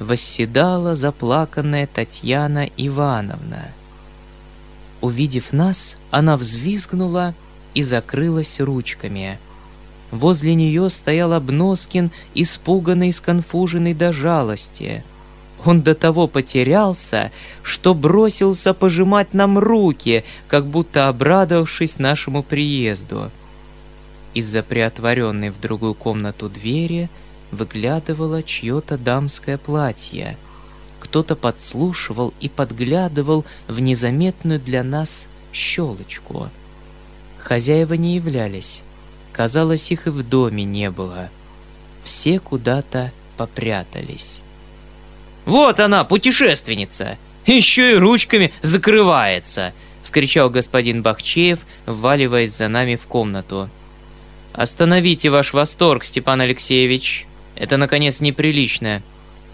[0.00, 3.68] восседала заплаканная Татьяна Ивановна.
[5.00, 7.36] Увидев нас, она взвизгнула
[7.72, 9.38] и закрылась ручками.
[10.10, 15.04] Возле нее стоял Обноскин, испуганный, сконфуженный до жалости—
[15.66, 23.30] он до того потерялся, что бросился пожимать нам руки, как будто обрадовавшись нашему приезду.
[24.34, 27.08] Из-за приотворенной в другую комнату двери
[27.50, 30.36] выглядывало чье-то дамское платье.
[31.00, 36.48] Кто-то подслушивал и подглядывал в незаметную для нас щелочку.
[37.38, 38.82] Хозяева не являлись.
[39.32, 41.30] Казалось, их и в доме не было.
[42.04, 44.42] Все куда-то попрятались.
[45.46, 47.18] Вот она, путешественница!
[47.46, 49.72] Еще и ручками закрывается!»—
[50.02, 53.68] вскричал господин Бахчеев, вваливаясь за нами в комнату.
[54.52, 57.26] «Остановите ваш восторг, Степан Алексеевич.
[57.54, 59.02] Это, наконец, неприлично.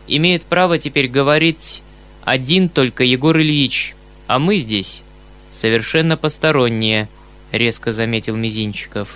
[0.06, 1.82] Имеет право теперь говорить
[2.24, 3.94] один только Егор Ильич,
[4.26, 5.02] а мы здесь
[5.50, 7.08] совершенно посторонние»,—
[7.52, 9.08] резко заметил Мизинчиков.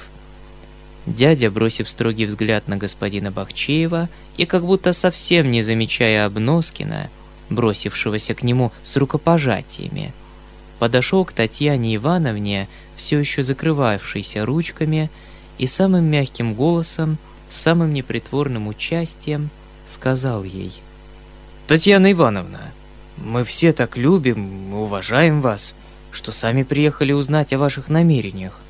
[1.11, 7.11] Дядя, бросив строгий взгляд на господина Бахчеева и как будто совсем не замечая Обноскина,
[7.49, 10.13] бросившегося к нему с рукопожатиями,
[10.79, 15.11] подошел к Татьяне Ивановне, все еще закрывавшейся ручками,
[15.59, 17.19] и самым мягким голосом,
[17.49, 19.51] самым непритворным участием
[19.87, 20.73] сказал ей.
[21.67, 22.61] «Татьяна Ивановна,
[23.17, 25.75] мы все так любим, уважаем вас,
[26.13, 28.63] что сами приехали узнать о ваших намерениях.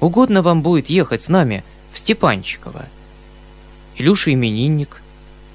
[0.00, 2.86] Угодно вам будет ехать с нами в Степанчиково.
[3.96, 5.02] Илюша именинник.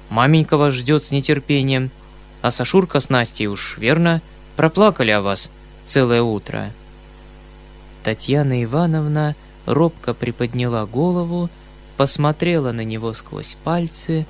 [0.08, 1.90] Маменька вас ждет с нетерпением.
[2.42, 4.22] А Сашурка с Настей уж верно
[4.54, 5.50] проплакали о вас
[5.84, 6.70] целое утро.
[8.04, 11.50] Татьяна Ивановна робко приподняла голову,
[11.96, 14.26] посмотрела на него сквозь пальцы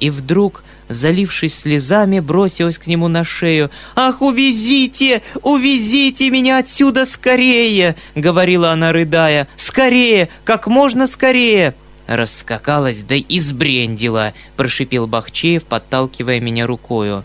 [0.00, 3.70] и вдруг, залившись слезами, бросилась к нему на шею.
[3.94, 5.22] «Ах, увезите!
[5.42, 9.46] Увезите меня отсюда скорее!»— говорила она, рыдая.
[9.56, 10.30] «Скорее!
[10.44, 11.74] Как можно скорее!»
[12.06, 17.24] Раскакалась, да и сбрендила, прошипел Бахчеев, подталкивая меня рукою.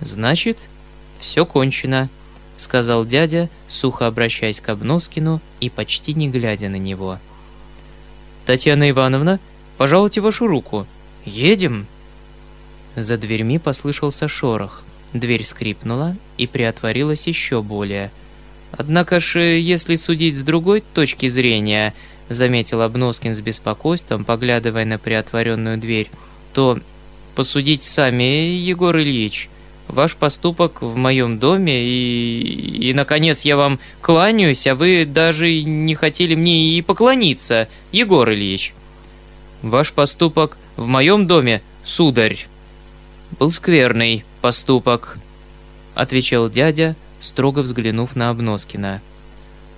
[0.00, 0.68] «Значит,
[1.18, 2.08] все кончено»,—
[2.58, 7.18] сказал дядя, сухо обращаясь к Обноскину и почти не глядя на него.
[8.46, 9.40] «Татьяна Ивановна,
[9.78, 10.86] пожалуйте вашу руку»,
[11.24, 11.86] «Едем!»
[12.96, 14.82] За дверьми послышался шорох.
[15.12, 18.10] Дверь скрипнула и приотворилась еще более.
[18.72, 21.94] «Однако ж, если судить с другой точки зрения»,—
[22.28, 26.10] заметил Обноскин с беспокойством, поглядывая на приотворенную дверь,
[26.54, 26.80] «то
[27.34, 29.48] посудить сами, Егор Ильич.
[29.88, 35.94] Ваш поступок в моем доме, и, и, наконец, я вам кланяюсь, а вы даже не
[35.94, 38.72] хотели мне и поклониться, Егор Ильич.
[39.60, 42.46] Ваш поступок в моем доме, сударь,
[43.38, 45.18] был скверный поступок»,—
[45.94, 49.00] отвечал дядя, строго взглянув на Обноскина.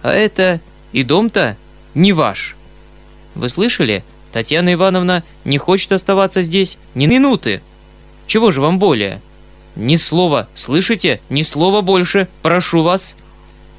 [0.03, 0.61] «А это
[0.93, 1.57] и дом-то
[1.95, 2.57] не ваш.
[3.35, 4.05] Вы слышали?
[4.33, 7.63] Татьяна Ивановна не хочет оставаться здесь ни минуты.
[8.27, 9.21] Чего же вам более?
[9.77, 11.21] Ни слова, слышите?
[11.29, 13.17] Ни слова больше, прошу вас».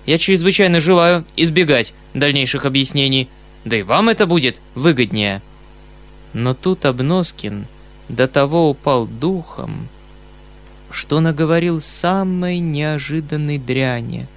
[0.06, 3.28] Я чрезвычайно желаю избегать дальнейших объяснений.
[3.64, 5.42] Да и вам это будет выгоднее.
[6.36, 7.66] Но тут Обноскин
[8.10, 9.88] до того упал духом,
[10.92, 14.28] что наговорил самой неожиданной дряни.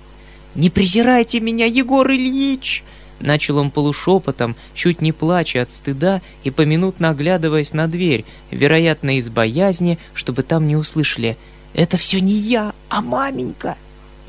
[0.54, 2.84] «Не презирайте меня, Егор Ильич!»
[3.18, 9.28] Начал он полушепотом, чуть не плача от стыда и поминутно оглядываясь на дверь, вероятно, из
[9.28, 11.36] боязни, чтобы там не услышали.
[11.74, 13.76] «Это все не я, а маменька!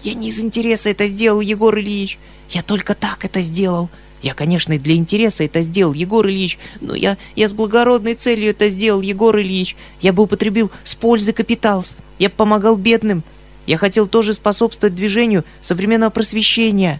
[0.02, 2.18] Я не из интереса это сделал, Егор Ильич!
[2.50, 3.92] Я только так это сделал!
[4.22, 8.50] Я, конечно, и для интереса это сделал, Егор Ильич, но я, я с благородной целью
[8.50, 9.78] это сделал, Егор Ильич.
[10.02, 11.86] Я бы употребил с пользой капитал,
[12.18, 13.24] я бы помогал бедным.
[13.66, 17.00] Я хотел тоже способствовать движению современного просвещения».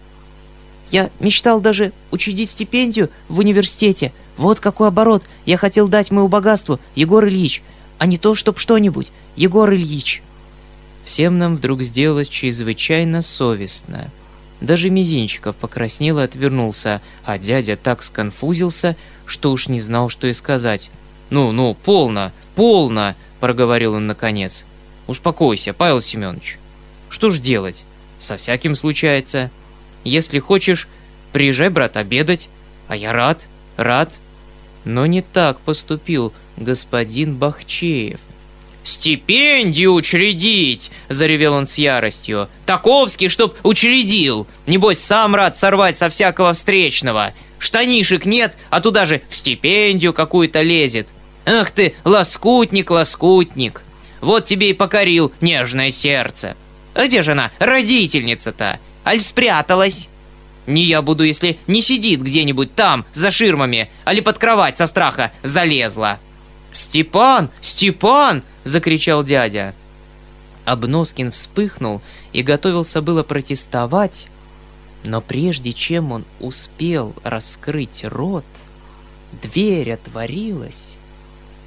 [0.90, 4.12] Я мечтал даже учредить стипендию в университете.
[4.36, 7.62] Вот какой оборот я хотел дать моему богатству, Егор Ильич,
[7.98, 10.22] а не то, чтоб что-нибудь, Егор Ильич.
[11.04, 14.10] Всем нам вдруг сделалось чрезвычайно совестно.
[14.60, 20.32] Даже Мизинчиков покраснел и отвернулся, а дядя так сконфузился, что уж не знал, что и
[20.32, 20.90] сказать.
[21.30, 24.66] «Ну, ну, полно, полно!»– проговорил он наконец.
[25.06, 26.58] «Успокойся, Павел Семенович.
[27.08, 27.84] Что ж делать?
[28.18, 29.50] Со всяким случается.
[30.04, 30.88] Если хочешь,
[31.32, 32.48] приезжай, брат, обедать.
[32.86, 33.46] А я рад,
[33.76, 34.18] рад.
[34.84, 38.20] Но не так поступил господин Бахчеев.
[38.82, 42.48] «Стипендию учредить!»– заревел он с яростью.
[42.64, 44.46] «Таковский, чтоб учредил!
[44.66, 47.34] Небось, сам рад сорвать со всякого встречного!
[47.58, 51.08] Штанишек нет, а туда же в стипендию какую-то лезет!
[51.44, 53.82] Ах ты, лоскутник, лоскутник!
[54.22, 56.56] Вот тебе и покорил нежное сердце!
[56.94, 58.80] А где же она, родительница-то?
[59.04, 60.08] Аль спряталась?
[60.66, 65.32] Не я буду, если не сидит где-нибудь там, за ширмами, али под кровать со страха
[65.42, 66.18] залезла.
[66.72, 67.50] «Степан!
[67.60, 69.74] Степан!»— закричал дядя.
[70.64, 72.00] Обноскин вспыхнул
[72.32, 74.28] и готовился было протестовать,
[75.04, 78.44] но прежде чем он успел раскрыть рот,
[79.42, 80.96] дверь отворилась,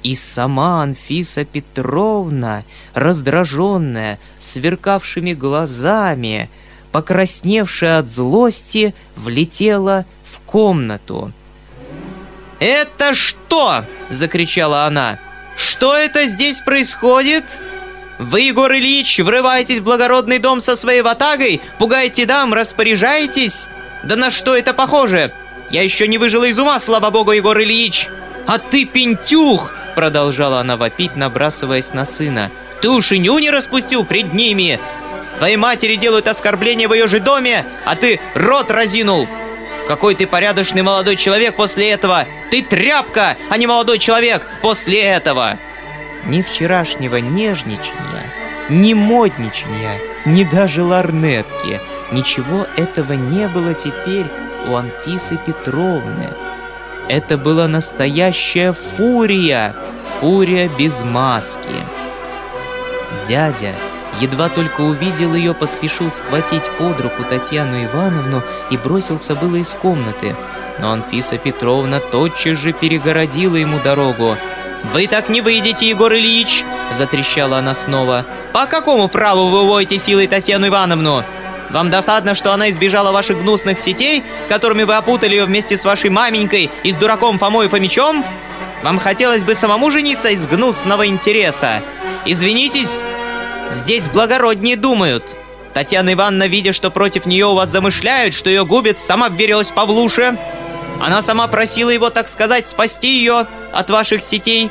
[0.02, 6.48] и сама Анфиса Петровна, раздраженная, сверкавшими глазами,
[6.92, 11.32] покрасневшая от злости, влетела в комнату.
[12.60, 15.18] «Это что?»— закричала она.
[15.56, 17.60] «Что это здесь происходит?»
[18.18, 23.66] «Вы, Егор Ильич, врываетесь в благородный дом со своей ватагой, пугаете дам, распоряжаетесь?
[24.04, 25.32] Да на что это похоже?
[25.70, 28.08] Я еще не выжила из ума, слава богу, Егор Ильич!
[28.46, 32.50] А ты, пентюх!»— продолжала она вопить, набрасываясь на сына.
[32.80, 34.78] «Ты уж и нюни распустил пред ними!
[35.38, 39.26] Твоей матери делают оскорбления в ее же доме, а ты рот разинул.
[39.86, 42.26] Какой ты порядочный молодой человек после этого.
[42.50, 45.58] Ты тряпка, а не молодой человек после этого.
[46.24, 48.32] Ни вчерашнего нежничания,
[48.70, 51.80] ни модничания, ни даже ларнетки.
[52.12, 54.26] Ничего этого не было теперь
[54.68, 56.30] у Анфисы Петровны.
[57.08, 59.74] Это была настоящая фурия,
[60.20, 61.84] фурия без маски.
[63.28, 63.74] Дядя
[64.20, 70.36] Едва только увидел ее, поспешил схватить под руку Татьяну Ивановну и бросился было из комнаты.
[70.78, 74.36] Но Анфиса Петровна тотчас же перегородила ему дорогу.
[74.92, 76.64] «Вы так не выйдете, Егор Ильич!»–
[76.98, 78.24] затрещала она снова.
[78.52, 81.24] «По какому праву вы уводите силой Татьяну Ивановну?
[81.70, 86.10] Вам досадно, что она избежала ваших гнусных сетей, которыми вы опутали ее вместе с вашей
[86.10, 88.24] маменькой и с дураком Фомой Фомичом?
[88.82, 91.80] Вам хотелось бы самому жениться из гнусного интереса?
[92.26, 93.02] Извинитесь,
[93.70, 95.36] Здесь благороднее думают.
[95.72, 100.38] Татьяна Ивановна, видя, что против нее у вас замышляют, что ее губит, сама вверилась Павлуше.
[101.00, 104.70] Она сама просила его, так сказать, спасти ее от ваших сетей.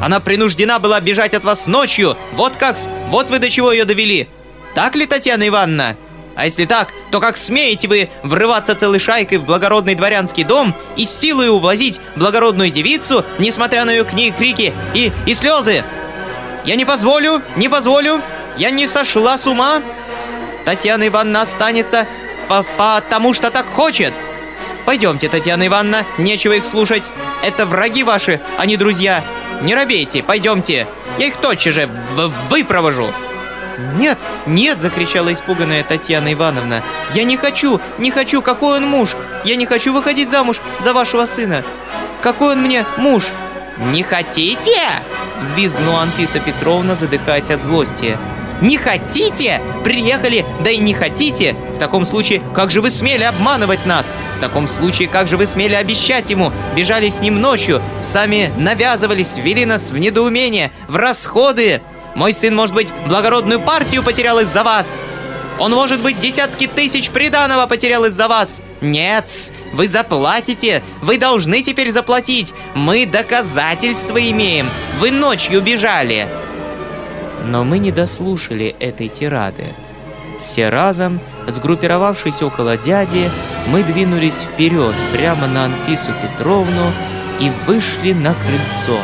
[0.00, 2.16] Она принуждена была бежать от вас ночью.
[2.34, 2.76] Вот как
[3.08, 4.28] вот вы до чего ее довели.
[4.74, 5.96] Так ли, Татьяна Ивановна?
[6.36, 11.04] А если так, то как смеете вы врываться целой шайкой в благородный дворянский дом и
[11.04, 15.82] силой увозить благородную девицу, несмотря на ее к ней крики и, и слезы?
[16.64, 18.20] Я не позволю, не позволю.
[18.56, 19.80] Я не сошла с ума.
[20.64, 22.06] Татьяна Ивановна останется
[22.48, 24.12] по потому, что так хочет.
[24.84, 27.04] Пойдемте, Татьяна Ивановна, нечего их слушать.
[27.42, 29.22] Это враги ваши, а не друзья.
[29.62, 30.86] Не робейте, пойдемте.
[31.18, 31.90] Я их тотчас же
[32.48, 33.08] выпровожу.
[33.96, 36.82] «Нет, нет!»– закричала испуганная Татьяна Ивановна.
[37.14, 38.42] «Я не хочу, не хочу!
[38.42, 39.14] Какой он муж?
[39.44, 41.62] Я не хочу выходить замуж за вашего сына!
[42.20, 43.26] Какой он мне муж?
[43.78, 44.76] «Не хотите?»–
[45.40, 48.18] взвизгнула Анфиса Петровна, задыхаясь от злости.
[48.60, 49.60] «Не хотите?
[49.84, 51.54] Приехали, да и не хотите?
[51.74, 54.06] В таком случае, как же вы смели обманывать нас?
[54.36, 56.52] В таком случае, как же вы смели обещать ему?
[56.74, 61.80] Бежали с ним ночью, сами навязывались, ввели нас в недоумение, в расходы.
[62.16, 65.04] Мой сын, может быть, благородную партию потерял из-за вас?»
[65.58, 68.62] Он, может быть, десятки тысяч приданого потерял из-за вас.
[68.80, 69.28] Нет,
[69.72, 70.84] вы заплатите.
[71.02, 72.54] Вы должны теперь заплатить.
[72.74, 74.66] Мы доказательства имеем.
[75.00, 76.28] Вы ночью бежали.
[77.44, 79.74] Но мы не дослушали этой тирады.
[80.40, 83.28] Все разом, сгруппировавшись около дяди,
[83.66, 86.92] мы двинулись вперед прямо на Анфису Петровну
[87.40, 89.00] и вышли на крыльцо.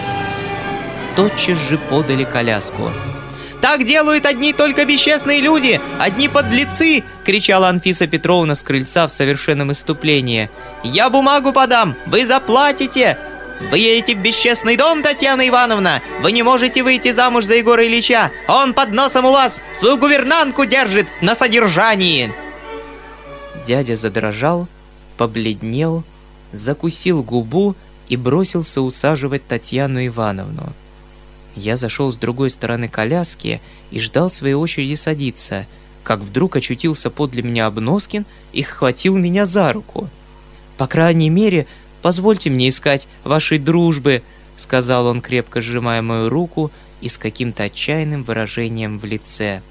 [1.16, 2.92] Тотчас же подали коляску.
[3.64, 5.80] «Так делают одни только бесчестные люди!
[5.98, 10.50] Одни подлецы!»— кричала Анфиса Петровна с крыльца в совершенном иступлении.
[10.82, 11.96] «Я бумагу подам!
[12.04, 13.16] Вы заплатите!
[13.70, 16.02] Вы едете в бесчестный дом, Татьяна Ивановна!
[16.20, 18.32] Вы не можете выйти замуж за Егора Ильича!
[18.48, 22.34] Он под носом у вас свою гувернантку держит на содержании!»
[23.66, 24.68] Дядя задрожал,
[25.16, 26.04] побледнел,
[26.52, 27.76] закусил губу
[28.10, 30.74] и бросился усаживать Татьяну Ивановну.
[31.57, 35.66] Я зашел с другой стороны коляски и ждал своей очереди садиться,
[36.02, 40.09] как вдруг очутился подле меня Обноскин и хватил меня за руку.
[40.76, 41.66] «По крайней мере,
[42.02, 44.22] позвольте мне искать вашей дружбы»,—
[44.57, 49.62] сказал он, крепко сжимая мою руку и с каким-то отчаянным выражением в лице.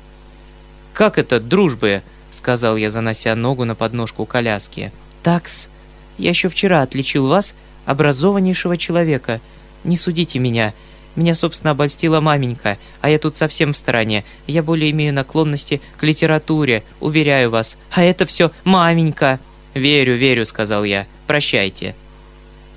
[0.94, 4.92] «Как это дружбы?»— сказал я, занося ногу на подножку коляски.
[5.22, 5.70] «Такс,
[6.18, 7.56] я еще вчера отличил вас,
[7.86, 9.42] образованнейшего человека.
[9.84, 10.74] Не судите меня,
[11.16, 14.26] меня, собственно, обольстила маменька, а я тут совсем в стороне.
[14.48, 17.78] Я более имею наклонности к литературе, уверяю вас.
[17.92, 19.40] А это все маменька.
[19.74, 21.08] Верю, верю, сказал я.
[21.28, 21.96] Прощайте.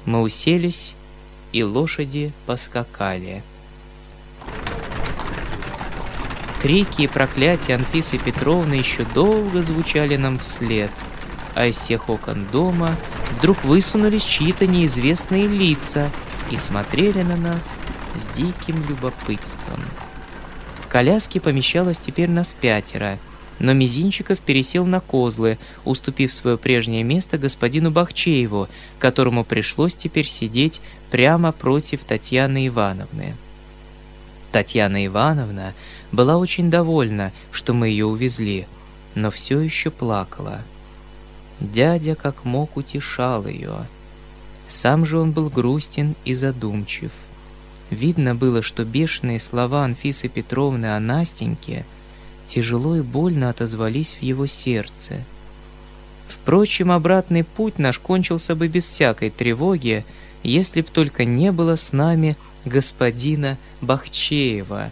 [0.05, 0.95] Мы уселись,
[1.53, 3.43] и лошади поскакали.
[6.61, 10.91] Крики и проклятия Анфисы Петровны еще долго звучали нам вслед,
[11.55, 12.97] а из всех окон дома
[13.39, 16.11] вдруг высунулись чьи-то неизвестные лица
[16.51, 17.69] и смотрели на нас
[18.19, 19.81] с диким любопытством.
[20.81, 23.19] В коляске помещалось теперь нас пятеро,
[23.59, 30.81] но Мизинчиков пересел на козлы, уступив свое прежнее место господину Бахчееву, которому пришлось теперь сидеть
[31.11, 33.35] прямо против Татьяны Ивановны.
[34.53, 35.75] Татьяна Ивановна
[36.13, 38.67] была очень довольна, что мы ее увезли,
[39.15, 40.61] но все еще плакала.
[41.61, 43.87] Дядя как мог утешал ее.
[44.69, 47.11] Сам же он был грустен и задумчив.
[47.91, 51.85] Видно было, что бешеные слова Анфисы Петровны о Настеньке
[52.47, 55.25] тяжело и больно отозвались в его сердце.
[56.29, 60.05] Впрочем, обратный путь наш кончился бы без всякой тревоги,
[60.43, 64.91] если б только не было с нами господина Бахчеева.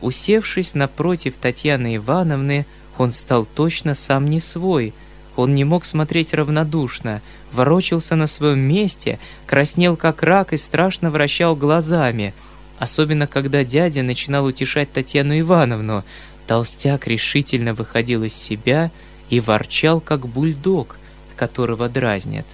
[0.00, 2.66] Усевшись напротив Татьяны Ивановны,
[2.98, 4.92] он стал точно сам не свой—
[5.36, 7.20] он не мог смотреть равнодушно,
[7.52, 12.34] ворочался на своем месте, краснел как рак и страшно вращал глазами.
[12.78, 16.04] Особенно, когда дядя начинал утешать Татьяну Ивановну.
[16.46, 18.90] Толстяк решительно выходил из себя
[19.30, 20.98] и ворчал, как бульдог,
[21.36, 22.46] которого дразнят.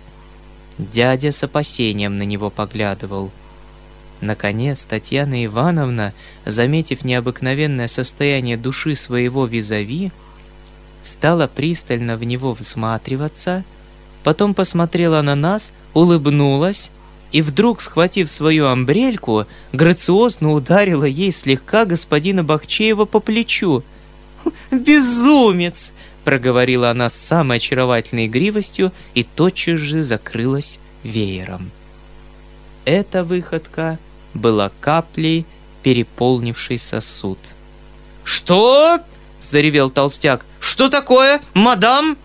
[0.79, 3.31] Дядя с опасением на него поглядывал.
[4.21, 6.13] Наконец, Татьяна Ивановна,
[6.45, 10.13] заметив необыкновенное состояние души своего визави,
[11.03, 13.65] стала пристально в него всматриваться,
[14.23, 16.91] потом посмотрела на нас, улыбнулась
[17.33, 23.85] и вдруг, схватив свою амбрельку, грациозно ударила ей слегка господина Бахчеева по плечу.
[24.71, 25.93] «Безумец!»—
[26.25, 31.71] проговорила она с самой очаровательной игривостью и тотчас же закрылась веером.
[32.85, 33.99] Эта выходка
[34.35, 35.47] была каплей,
[35.83, 37.39] переполнившей сосуд.
[38.25, 38.99] «Что?»—
[39.41, 40.45] заревел толстяк.
[40.61, 42.17] «Что такое, мадам?»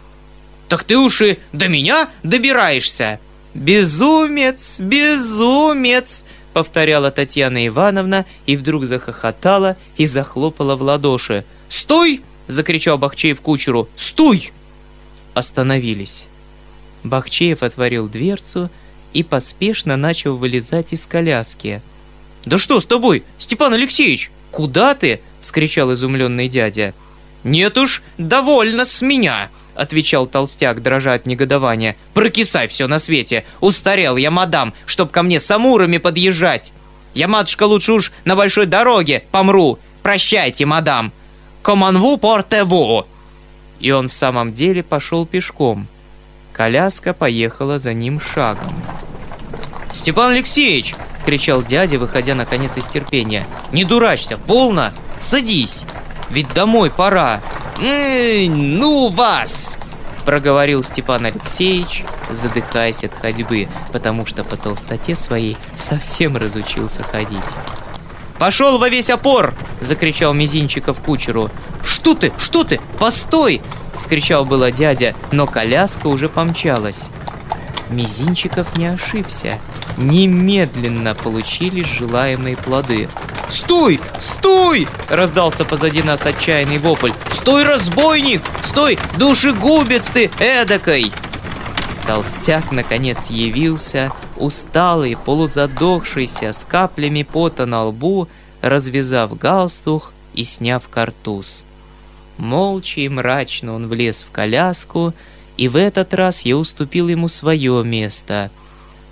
[0.68, 3.20] «Так ты уж и до меня добираешься!»
[3.54, 4.80] «Безумец!
[4.80, 6.24] Безумец!»—
[6.54, 11.46] повторяла Татьяна Ивановна и вдруг захохотала и захлопала в ладоши.
[11.70, 13.88] «Стой!»— закричал Бахчеев кучеру.
[13.96, 14.52] «Стой!»
[15.34, 16.28] Остановились.
[17.04, 18.70] Бахчеев отворил дверцу
[19.14, 21.82] и поспешно начал вылезать из коляски.
[22.44, 24.32] «Да что с тобой, Степан Алексеевич?
[24.52, 26.94] Куда ты?»— вскричал изумленный дядя.
[27.46, 31.96] «Нет уж, довольно с меня!»— отвечал толстяк, дрожа от негодования.
[32.16, 33.46] «Прокисай все на свете!
[33.62, 36.74] Устарел я, мадам, чтоб ко мне с амурами подъезжать!
[37.14, 39.78] Я, матушка, лучше уж на большой дороге помру!
[40.02, 41.14] Прощайте, мадам!
[41.62, 43.06] Команву портеву!»
[43.80, 45.88] И он в самом деле пошел пешком.
[46.52, 48.74] Коляска поехала за ним шагом.
[49.94, 53.46] «Степан Алексеевич!»— кричал дядя, выходя наконец из терпения.
[53.72, 54.94] «Не дурачься, полно!
[55.20, 55.86] Садись!»
[56.30, 57.42] Ведь домой пора.
[57.82, 59.78] Эй, ну вас!
[60.26, 67.40] проговорил Степан Алексеевич, задыхаясь от ходьбы, потому что по толстоте своей совсем разучился ходить.
[68.38, 71.50] «Пошел во весь опор!»– закричал Мизинчиков кучеру.
[71.84, 72.34] «Что ты?
[72.38, 72.82] Что ты?
[73.00, 73.62] Постой!»—
[73.98, 77.04] вскричал было дядя, но коляска уже помчалась.
[77.90, 79.60] Мизинчиков не ошибся.
[79.98, 83.10] Немедленно получились желаемые плоды.
[83.50, 84.00] «Стой!
[84.20, 87.12] Стой!»— раздался позади нас отчаянный вопль.
[87.32, 88.42] «Стой, разбойник!
[88.64, 91.12] Стой, душегубец ты эдакой!»
[92.08, 98.28] Толстяк наконец явился, усталый, полузадохшийся, с каплями пота на лбу,
[98.62, 101.66] развязав галстух и сняв картуз.
[102.38, 105.14] Молча и мрачно он влез в коляску,
[105.58, 108.52] и в этот раз я уступил ему свое место.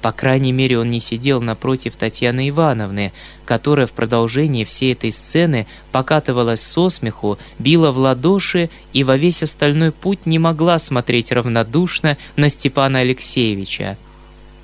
[0.01, 3.13] По крайней мере, он не сидел напротив Татьяны Ивановны,
[3.45, 9.43] которая в продолжении всей этой сцены покатывалась со смеху, била в ладоши и во весь
[9.43, 13.97] остальной путь не могла смотреть равнодушно на Степана Алексеевича.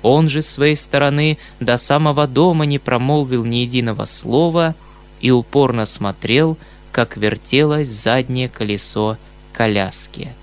[0.02, 4.74] Он же с своей стороны до самого дома не промолвил ни единого слова
[5.22, 6.58] и упорно смотрел,
[6.92, 9.16] как вертелось заднее колесо
[9.54, 10.34] коляски.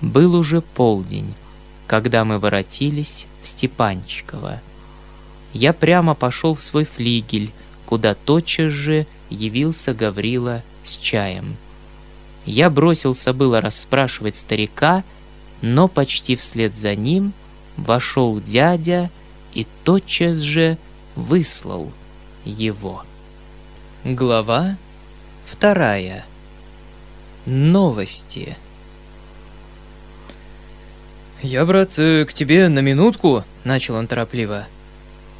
[0.00, 1.34] Был уже полдень,
[1.86, 4.60] когда мы воротились в Степанчиково.
[5.52, 7.52] Я прямо пошел в свой флигель,
[7.86, 11.56] куда тотчас же явился Гаврила с чаем.
[12.46, 15.04] Я бросился было расспрашивать старика,
[15.60, 17.32] но почти вслед за ним
[17.76, 19.10] вошел дядя
[19.52, 20.78] и тотчас же
[21.16, 21.92] выслал
[22.44, 23.04] его.
[24.04, 24.76] Глава
[25.46, 26.24] вторая.
[27.44, 28.56] Новости.
[31.42, 34.66] «Я, брат, э, к тебе на минутку»,— начал он торопливо.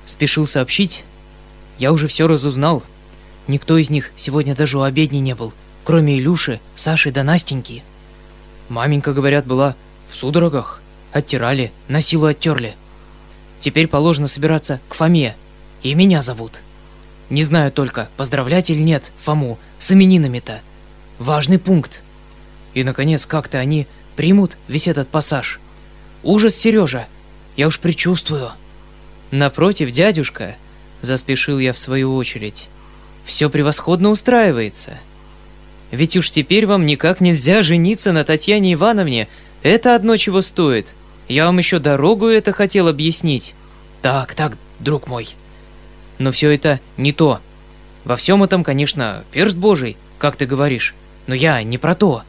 [0.07, 1.05] Спешил сообщить.
[1.79, 2.83] Я уже все разузнал.
[3.49, 5.53] Никто из них сегодня даже у обедни не был,
[5.85, 7.83] кроме Илюши, Саши да Настеньки.
[8.71, 9.77] Маменька, говорят, была
[10.09, 10.81] в судорогах.
[11.13, 12.77] Оттирали, на силу оттерли.
[13.59, 15.37] Теперь положено собираться к Фоме,
[15.83, 16.61] и меня зовут.
[17.29, 20.61] Не знаю только, поздравлять или нет Фому с именинами-то.
[21.19, 22.01] Важный пункт.
[22.73, 23.87] И, наконец, как-то они
[24.17, 25.61] примут весь этот пассаж.
[26.23, 27.07] Ужас, Сережа,
[27.57, 28.51] я уж предчувствую.
[29.31, 30.57] Напротив, дядюшка,
[31.03, 32.69] заспешил я в свою очередь.
[33.25, 34.99] Все превосходно устраивается.
[35.91, 39.29] Ведь уж теперь вам никак нельзя жениться на Татьяне Ивановне.
[39.63, 40.89] Это одно чего стоит.
[41.29, 43.55] Я вам еще дорогу это хотел объяснить.
[44.03, 45.29] Так, так, друг мой.
[46.19, 47.41] Но все это не то.
[48.05, 50.95] Во всем этом, конечно, перст божий, как ты говоришь.
[51.27, 52.23] Но я не про то.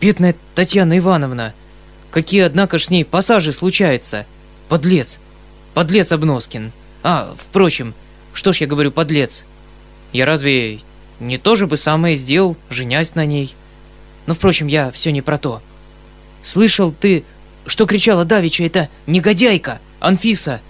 [0.00, 1.54] Бедная Татьяна Ивановна.
[2.10, 4.26] Какие, однако ж, с ней пассажи случаются.
[4.68, 5.18] Подлец.
[5.74, 6.72] Подлец Обноскин.
[7.02, 7.94] А, впрочем,
[8.32, 9.44] что ж я говорю подлец?
[10.12, 10.80] Я разве
[11.20, 13.54] не то же бы самое сделал, женясь на ней?
[14.26, 15.62] Но, впрочем, я все не про то.
[16.42, 17.24] Слышал ты
[17.68, 20.60] что кричала Давича эта негодяйка, Анфиса,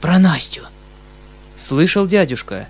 [0.00, 0.62] про Настю.
[1.56, 2.68] Слышал, дядюшка.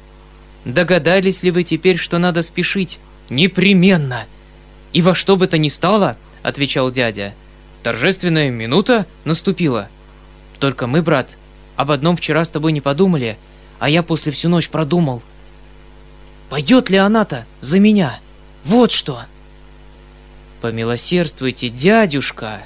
[0.65, 2.99] Догадались ли вы теперь, что надо спешить?
[3.31, 4.27] Непременно.
[4.93, 7.35] И во что бы то ни стало, отвечал дядя.
[7.83, 9.89] Торжественная минута наступила.
[10.59, 11.37] Только мы, брат,
[11.77, 13.37] об одном вчера с тобой не подумали,
[13.81, 15.23] а я после всю ночь продумал.
[16.49, 18.21] Пойдет ли она-то за меня?
[18.65, 19.23] Вот что.
[20.61, 22.63] Помилосердствуйте, дядюшка,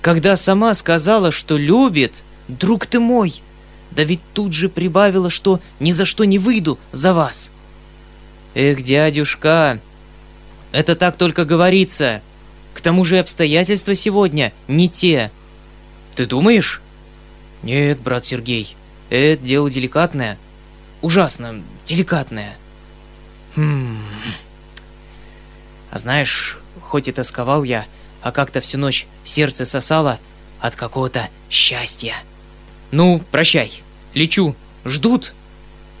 [0.00, 3.42] когда сама сказала, что любит, друг ты мой,
[3.90, 7.50] да ведь тут же прибавила, что ни за что не выйду за вас.
[8.54, 9.80] Эх, дядюшка,
[10.70, 12.22] это так только говорится.
[12.78, 15.32] К тому же обстоятельства сегодня не те.
[16.14, 16.80] Ты думаешь?
[17.64, 18.76] Нет, брат Сергей,
[19.10, 20.38] это дело деликатное.
[21.02, 22.54] Ужасно деликатное.
[23.56, 23.98] Хм.
[25.90, 27.84] А знаешь, хоть и тосковал я,
[28.22, 30.20] а как-то всю ночь сердце сосало
[30.60, 32.14] от какого-то счастья.
[32.92, 33.72] Ну, прощай,
[34.14, 34.54] лечу,
[34.84, 35.34] ждут.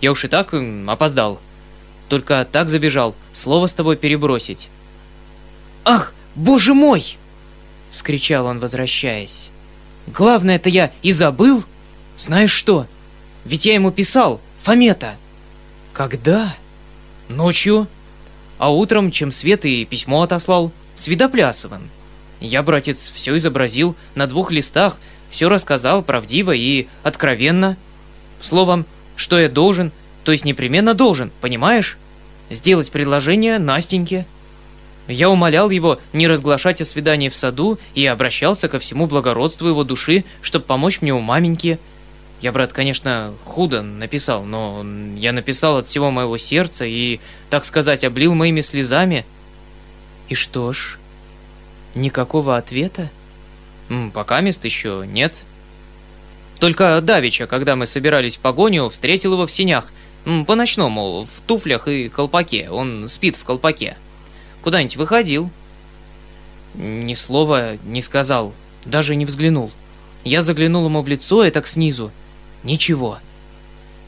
[0.00, 0.54] Я уж и так
[0.86, 1.40] опоздал.
[2.08, 4.68] Только так забежал, слово с тобой перебросить.
[5.84, 7.18] «Ах, боже мой!»—
[7.90, 9.50] вскричал он, возвращаясь.
[10.06, 11.64] «Главное-то я и забыл.
[12.16, 12.86] Знаешь что?
[13.44, 15.16] Ведь я ему писал, Фомета».
[15.92, 16.54] «Когда?»
[17.28, 17.86] «Ночью.
[18.58, 21.90] А утром, чем свет и письмо отослал, с Видоплясовым.
[22.40, 24.98] Я, братец, все изобразил на двух листах,
[25.30, 27.76] все рассказал правдиво и откровенно.
[28.40, 28.86] Словом,
[29.16, 29.92] что я должен,
[30.24, 31.98] то есть непременно должен, понимаешь?
[32.50, 34.26] Сделать предложение Настеньке.
[35.08, 39.82] Я умолял его не разглашать о свидании в саду и обращался ко всему благородству его
[39.82, 41.78] души, чтобы помочь мне у маменьки.
[42.40, 44.86] Я, брат, конечно, худо написал, но
[45.16, 47.18] я написал от всего моего сердца и,
[47.50, 49.26] так сказать, облил моими слезами.
[50.28, 50.98] И что ж,
[51.94, 53.10] Никакого ответа?
[54.12, 55.42] Пока мест еще нет.
[56.60, 59.92] Только Давича, когда мы собирались в погоню, встретил его в синях.
[60.46, 62.68] По-ночному, в туфлях и колпаке.
[62.70, 63.96] Он спит в колпаке.
[64.62, 65.50] Куда-нибудь выходил?»
[66.74, 68.54] Ни слова не сказал,
[68.84, 69.70] даже не взглянул.
[70.24, 72.10] Я заглянул ему в лицо и так снизу.
[72.62, 73.18] Ничего.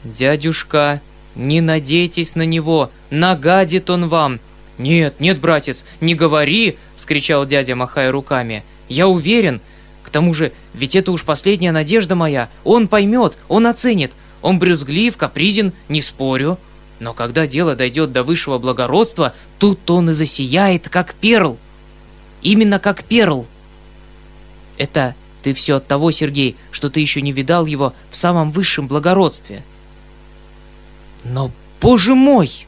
[0.03, 1.01] «Дядюшка,
[1.35, 4.39] не надейтесь на него, нагадит он вам!»
[4.77, 8.63] «Нет, нет, братец, не говори!»— вскричал дядя, махая руками.
[8.89, 9.61] «Я уверен.
[10.01, 12.49] К тому же, ведь это уж последняя надежда моя.
[12.63, 14.13] Он поймет, он оценит.
[14.41, 16.57] Он брюзглив, капризен, не спорю.
[17.01, 21.57] Но когда дело дойдет до высшего благородства, тут он и засияет, как перл.
[22.43, 23.47] Именно как перл.
[24.77, 28.87] Это ты все от того, Сергей, что ты еще не видал его в самом высшем
[28.87, 29.63] благородстве.
[31.23, 31.49] Но,
[31.81, 32.67] боже мой!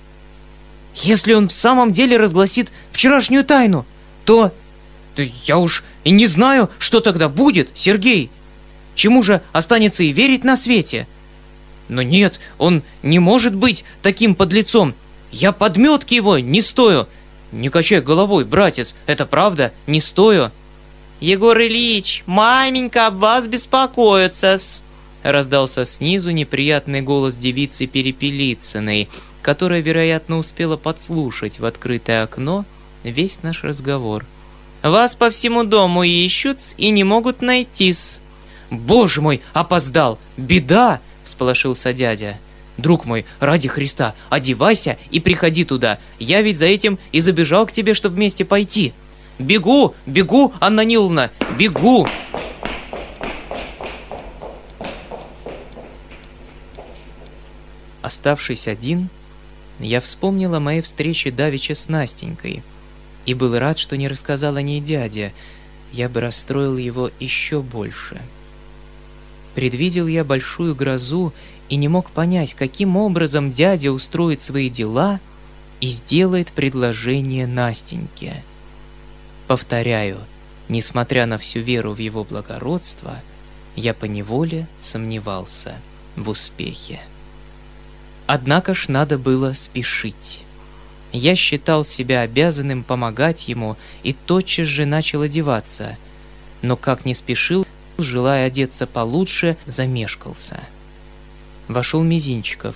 [0.95, 3.85] Если он в самом деле разгласит вчерашнюю тайну,
[4.25, 4.51] то...
[5.15, 8.31] то я уж и не знаю, что тогда будет, Сергей.
[8.95, 11.07] Чему же останется и верить на свете?
[11.89, 14.93] Но нет, он не может быть таким подлецом.
[15.31, 17.07] Я подметки его не стою.
[17.51, 20.51] Не качай головой, братец, это правда, не стою.
[21.19, 24.83] Егор Ильич, маменька об вас беспокоится-с.
[25.23, 29.09] Раздался снизу неприятный голос девицы Перепелицыной,
[29.41, 32.65] которая, вероятно, успела подслушать в открытое окно
[33.03, 34.25] весь наш разговор.
[34.81, 38.19] «Вас по всему дому ищут и не могут найти-с».
[38.69, 40.19] «Боже мой, опоздал!
[40.35, 42.37] Беда!»– всполошился дядя.
[42.77, 45.99] «Друг мой, ради Христа, одевайся и приходи туда.
[46.17, 48.93] Я ведь за этим и забежал к тебе, чтобы вместе пойти».
[49.39, 49.95] «Бегу!
[50.05, 51.31] Бегу, Анна Ниловна!
[51.57, 52.07] Бегу!»
[58.01, 59.09] Оставшись один,
[59.79, 62.61] я вспомнил о моей встрече давеча с Настенькой
[63.25, 65.33] и был рад, что не рассказал о ней дяде,
[65.91, 68.21] я бы расстроил его еще больше.
[69.55, 71.33] Предвидел я большую грозу
[71.69, 75.19] и не мог понять, каким образом дядя устроит свои дела
[75.79, 78.43] и сделает предложение Настеньке.
[79.47, 80.19] Повторяю,
[80.69, 83.21] несмотря на всю веру в его благородство,
[83.75, 85.75] я поневоле сомневался
[86.15, 87.01] в успехе.
[88.25, 90.43] Однако ж надо было спешить.
[91.11, 95.97] Я считал себя обязанным помогать ему и тотчас же начал одеваться.
[96.61, 97.67] Но как не спешил,
[97.97, 100.59] желая одеться получше, замешкался.
[101.67, 102.75] Вошел Мизинчиков.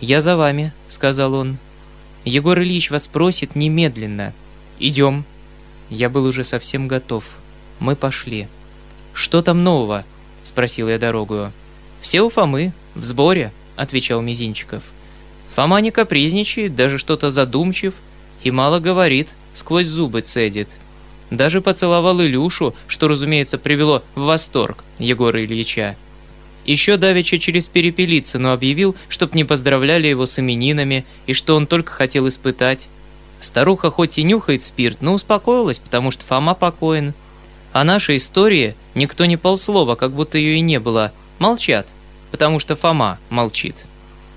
[0.00, 1.58] «Я за вами»,— сказал он.
[2.24, 4.32] «Егор Ильич вас просит немедленно.
[4.78, 5.24] Идем».
[5.90, 7.24] Я был уже совсем готов.
[7.78, 8.48] Мы пошли.
[9.12, 10.04] «Что там нового?»—
[10.44, 11.52] спросил я дорогую.
[12.00, 14.82] «Все у Фомы, в сборе»,— отвечал Мизинчиков.
[15.54, 17.94] Фома не капризничает, даже что-то задумчив
[18.42, 20.68] и мало говорит, сквозь зубы цедит.
[21.32, 25.96] Даже поцеловал Илюшу, что, разумеется, привело в восторг Егора Ильича.
[26.66, 31.90] Еще давеча через Перепелицыну объявил, чтоб не поздравляли его с именинами и что он только
[31.90, 32.86] хотел испытать.
[33.40, 37.14] Старуха хоть и нюхает спирт, но успокоилась, потому что Фома покоен.
[37.72, 41.12] О нашей истории никто не полслова, как будто ее и не было.
[41.38, 41.86] Молчат
[42.32, 43.86] потому что Фома молчит.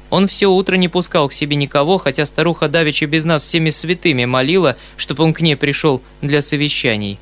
[0.10, 4.26] Он все утро не пускал к себе никого, хотя старуха давеча без нас всеми святыми
[4.26, 7.20] молила, чтобы он к ней пришел для совещаний.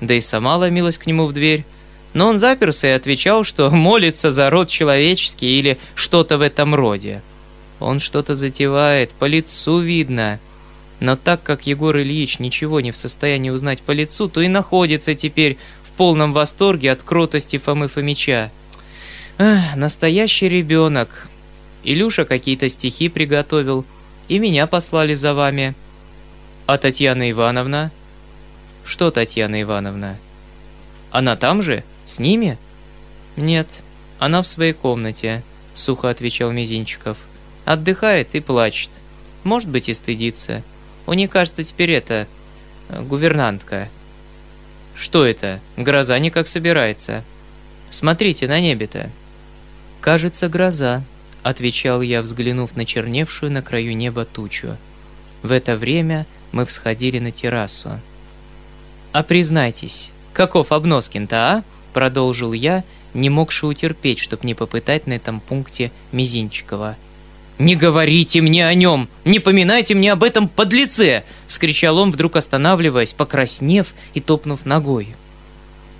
[0.00, 1.64] Да и сама ломилась к нему в дверь.
[2.12, 7.22] Но он заперся и отвечал, что молится за род человеческий или что-то в этом роде.
[7.78, 10.38] Он что-то затевает, по лицу видно.
[11.00, 15.14] Но так как Егор Ильич ничего не в состоянии узнать по лицу, то и находится
[15.14, 18.50] теперь в полном восторге от кротости Фомы Фомича.
[19.38, 21.29] Эх, настоящий ребенок.
[21.82, 23.84] Илюша какие-то стихи приготовил,
[24.28, 25.74] и меня послали за вами.
[26.66, 27.90] А Татьяна Ивановна?
[28.84, 30.18] Что Татьяна Ивановна?
[31.10, 31.84] Она там же?
[32.04, 32.58] С ними?
[33.36, 33.82] Нет,
[34.18, 35.42] она в своей комнате,
[35.74, 37.16] сухо отвечал Мизинчиков.
[37.64, 38.90] Отдыхает и плачет.
[39.44, 40.62] Может быть и стыдится.
[41.06, 42.28] У нее, кажется, теперь это...
[42.88, 43.88] гувернантка.
[44.94, 45.60] Что это?
[45.76, 47.24] Гроза никак собирается.
[47.90, 49.10] Смотрите на небе-то.
[50.00, 51.02] «Кажется, гроза»,—
[51.42, 54.76] отвечал я, взглянув на черневшую на краю неба тучу.
[55.42, 58.00] В это время мы всходили на террасу.
[59.12, 62.84] «А признайтесь, каков Обноскин-то, а?»— продолжил я,
[63.14, 66.96] не могши утерпеть, чтоб не попытать на этом пункте Мизинчикова.
[67.58, 69.08] «Не говорите мне о нем!
[69.24, 75.14] Не поминайте мне об этом подлеце!»— вскричал он, вдруг останавливаясь, покраснев и топнув ногой.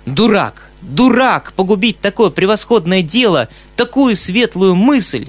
[0.05, 0.70] «Дурак!
[0.81, 1.53] Дурак!
[1.53, 5.27] Погубить такое превосходное дело, такую светлую мысль!»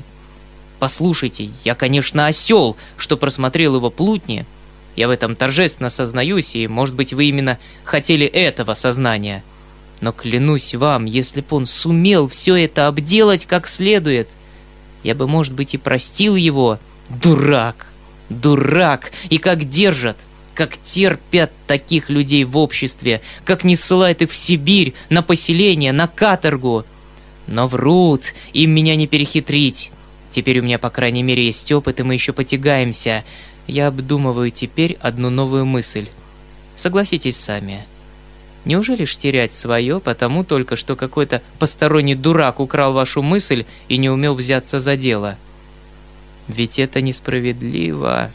[0.79, 4.47] Послушайте, я, конечно, осел, что просмотрел его плутни.
[4.97, 9.45] Я в этом торжественно сознаюсь, и, может быть, вы именно хотели этого сознания.
[10.01, 14.29] Но клянусь вам, если б он сумел все это обделать как следует,
[15.05, 16.81] я бы, может быть, и простил его.
[17.09, 17.87] Дурак!
[18.29, 19.13] Дурак!
[19.31, 20.17] И как держат!
[20.55, 26.09] Как терпят таких людей в обществе, как не ссылают их в Сибирь, на поселение, на
[26.09, 26.85] каторгу.
[27.47, 29.91] Но врут, им меня не перехитрить.
[30.31, 33.25] Теперь у меня, по крайней мере, есть опыт, и мы еще потягаемся.
[33.67, 36.09] Я обдумываю теперь одну новую мысль.
[36.77, 37.85] Согласитесь сами.
[38.65, 44.09] Неужели ж терять свое, потому только что какой-то посторонний дурак украл вашу мысль и не
[44.09, 45.37] умел взяться за дело?
[46.49, 48.31] Ведь это несправедливо.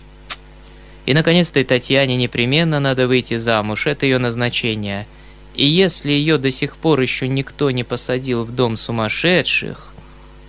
[1.07, 5.07] И, наконец-то, Татьяне непременно надо выйти замуж, это ее назначение.
[5.55, 9.93] И если ее до сих пор еще никто не посадил в дом сумасшедших,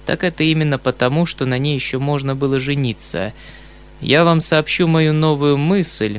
[0.04, 3.32] так это именно потому, что на ней еще можно было жениться.
[4.00, 6.18] Я вам сообщу мою новую мысль,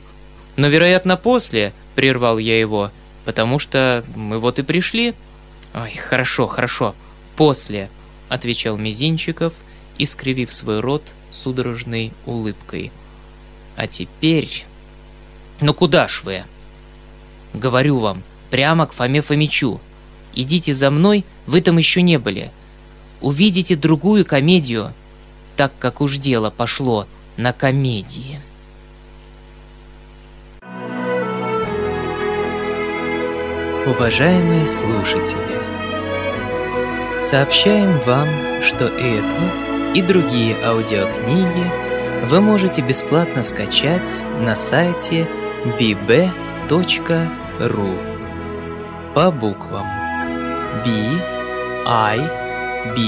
[0.55, 2.91] но, вероятно, после, прервал я его,
[3.25, 5.15] потому что мы вот и пришли.
[5.75, 6.95] Ой, хорошо, хорошо,
[7.35, 7.89] после,
[8.29, 9.53] отвечал Мизинчиков,
[9.97, 12.93] искривив свой рот судорожной улыбкой.
[13.79, 14.65] А теперь...
[15.61, 16.43] Ну куда ж вы?
[17.53, 19.79] Говорю вам, прямо к Фоме Фомичу.
[20.35, 22.51] Идите за мной, вы там еще не были.
[23.21, 24.91] Увидите другую комедию,
[25.55, 27.07] так как уж дело пошло
[27.37, 28.41] на комедии.
[33.85, 35.61] Уважаемые слушатели,
[37.21, 38.27] сообщаем вам,
[38.61, 41.88] что эту и другие аудиокниги
[42.27, 45.27] вы можете бесплатно скачать на сайте
[45.79, 46.69] bb.ru
[49.13, 49.85] по буквам
[50.85, 50.89] b
[51.85, 52.19] i
[52.95, 52.99] b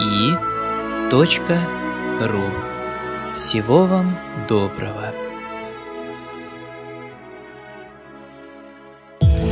[0.00, 0.36] e
[1.10, 2.50] .ru.
[3.34, 5.12] Всего вам доброго.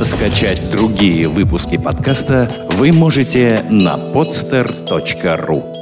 [0.01, 5.72] Скачать другие выпуски подкаста вы можете на podster.ru